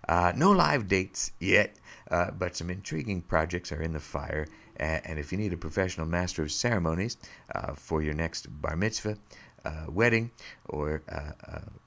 Uh, 0.09 0.33
no 0.37 0.50
live 0.50 0.88
dates 0.88 1.33
yet, 1.40 1.76
uh, 2.11 2.31
but 2.31 2.57
some 2.57 2.70
intriguing 2.70 3.20
projects 3.20 3.72
are 3.72 3.83
in 3.83 3.92
the 3.92 4.00
fire. 4.00 4.46
And 4.76 5.18
if 5.18 5.31
you 5.31 5.37
need 5.37 5.53
a 5.53 5.59
professional 5.59 6.07
master 6.07 6.42
of 6.42 6.50
ceremonies 6.50 7.18
uh, 7.55 7.74
for 7.74 8.00
your 8.00 8.14
next 8.14 8.46
bar 8.62 8.76
mitzvah, 8.76 9.18
uh, 9.62 9.85
wedding, 9.88 10.31
or 10.70 11.03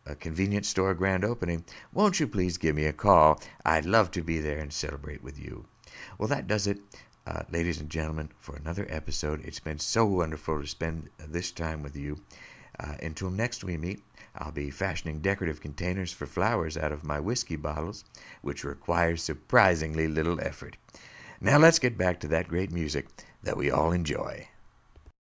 a 0.06 0.16
convenience 0.16 0.68
store 0.68 0.94
grand 0.94 1.26
opening, 1.26 1.66
won't 1.92 2.20
you 2.20 2.28
please 2.28 2.60
give 2.60 2.76
me 2.76 2.86
a 2.86 2.94
call? 2.94 3.42
I'd 3.66 3.88
love 3.88 4.12
to 4.12 4.22
be 4.22 4.38
there 4.38 4.60
and 4.60 4.72
celebrate 4.72 5.24
with 5.24 5.40
you. 5.40 5.66
Well, 6.20 6.28
that 6.28 6.46
does 6.46 6.68
it. 6.68 6.78
Uh, 7.26 7.44
ladies 7.50 7.80
and 7.80 7.90
gentlemen, 7.90 8.30
for 8.38 8.58
another 8.58 8.86
episode. 8.90 9.46
It's 9.46 9.62
been 9.62 9.80
so 9.80 10.06
wonderful 10.06 10.60
to 10.60 10.68
spend 10.68 11.10
this 11.18 11.52
time 11.52 11.82
with 11.82 11.96
you. 11.96 12.20
Uh, 12.78 12.96
until 13.02 13.30
next 13.30 13.64
we 13.64 13.78
meet, 13.78 14.04
I'll 14.36 14.52
be 14.52 14.70
fashioning 14.70 15.22
decorative 15.22 15.62
containers 15.62 16.12
for 16.12 16.26
flowers 16.26 16.76
out 16.76 16.92
of 16.92 17.06
my 17.06 17.22
whiskey 17.22 17.56
bottles, 17.56 18.04
which 18.42 18.66
requires 18.66 19.24
surprisingly 19.24 20.10
little 20.10 20.42
effort. 20.42 20.76
Now 21.40 21.60
let's 21.60 21.80
get 21.80 21.98
back 21.98 22.20
to 22.22 22.28
that 22.28 22.50
great 22.50 22.74
music 22.74 23.08
that 23.42 23.56
we 23.56 23.72
all 23.72 23.94
enjoy. 23.94 24.50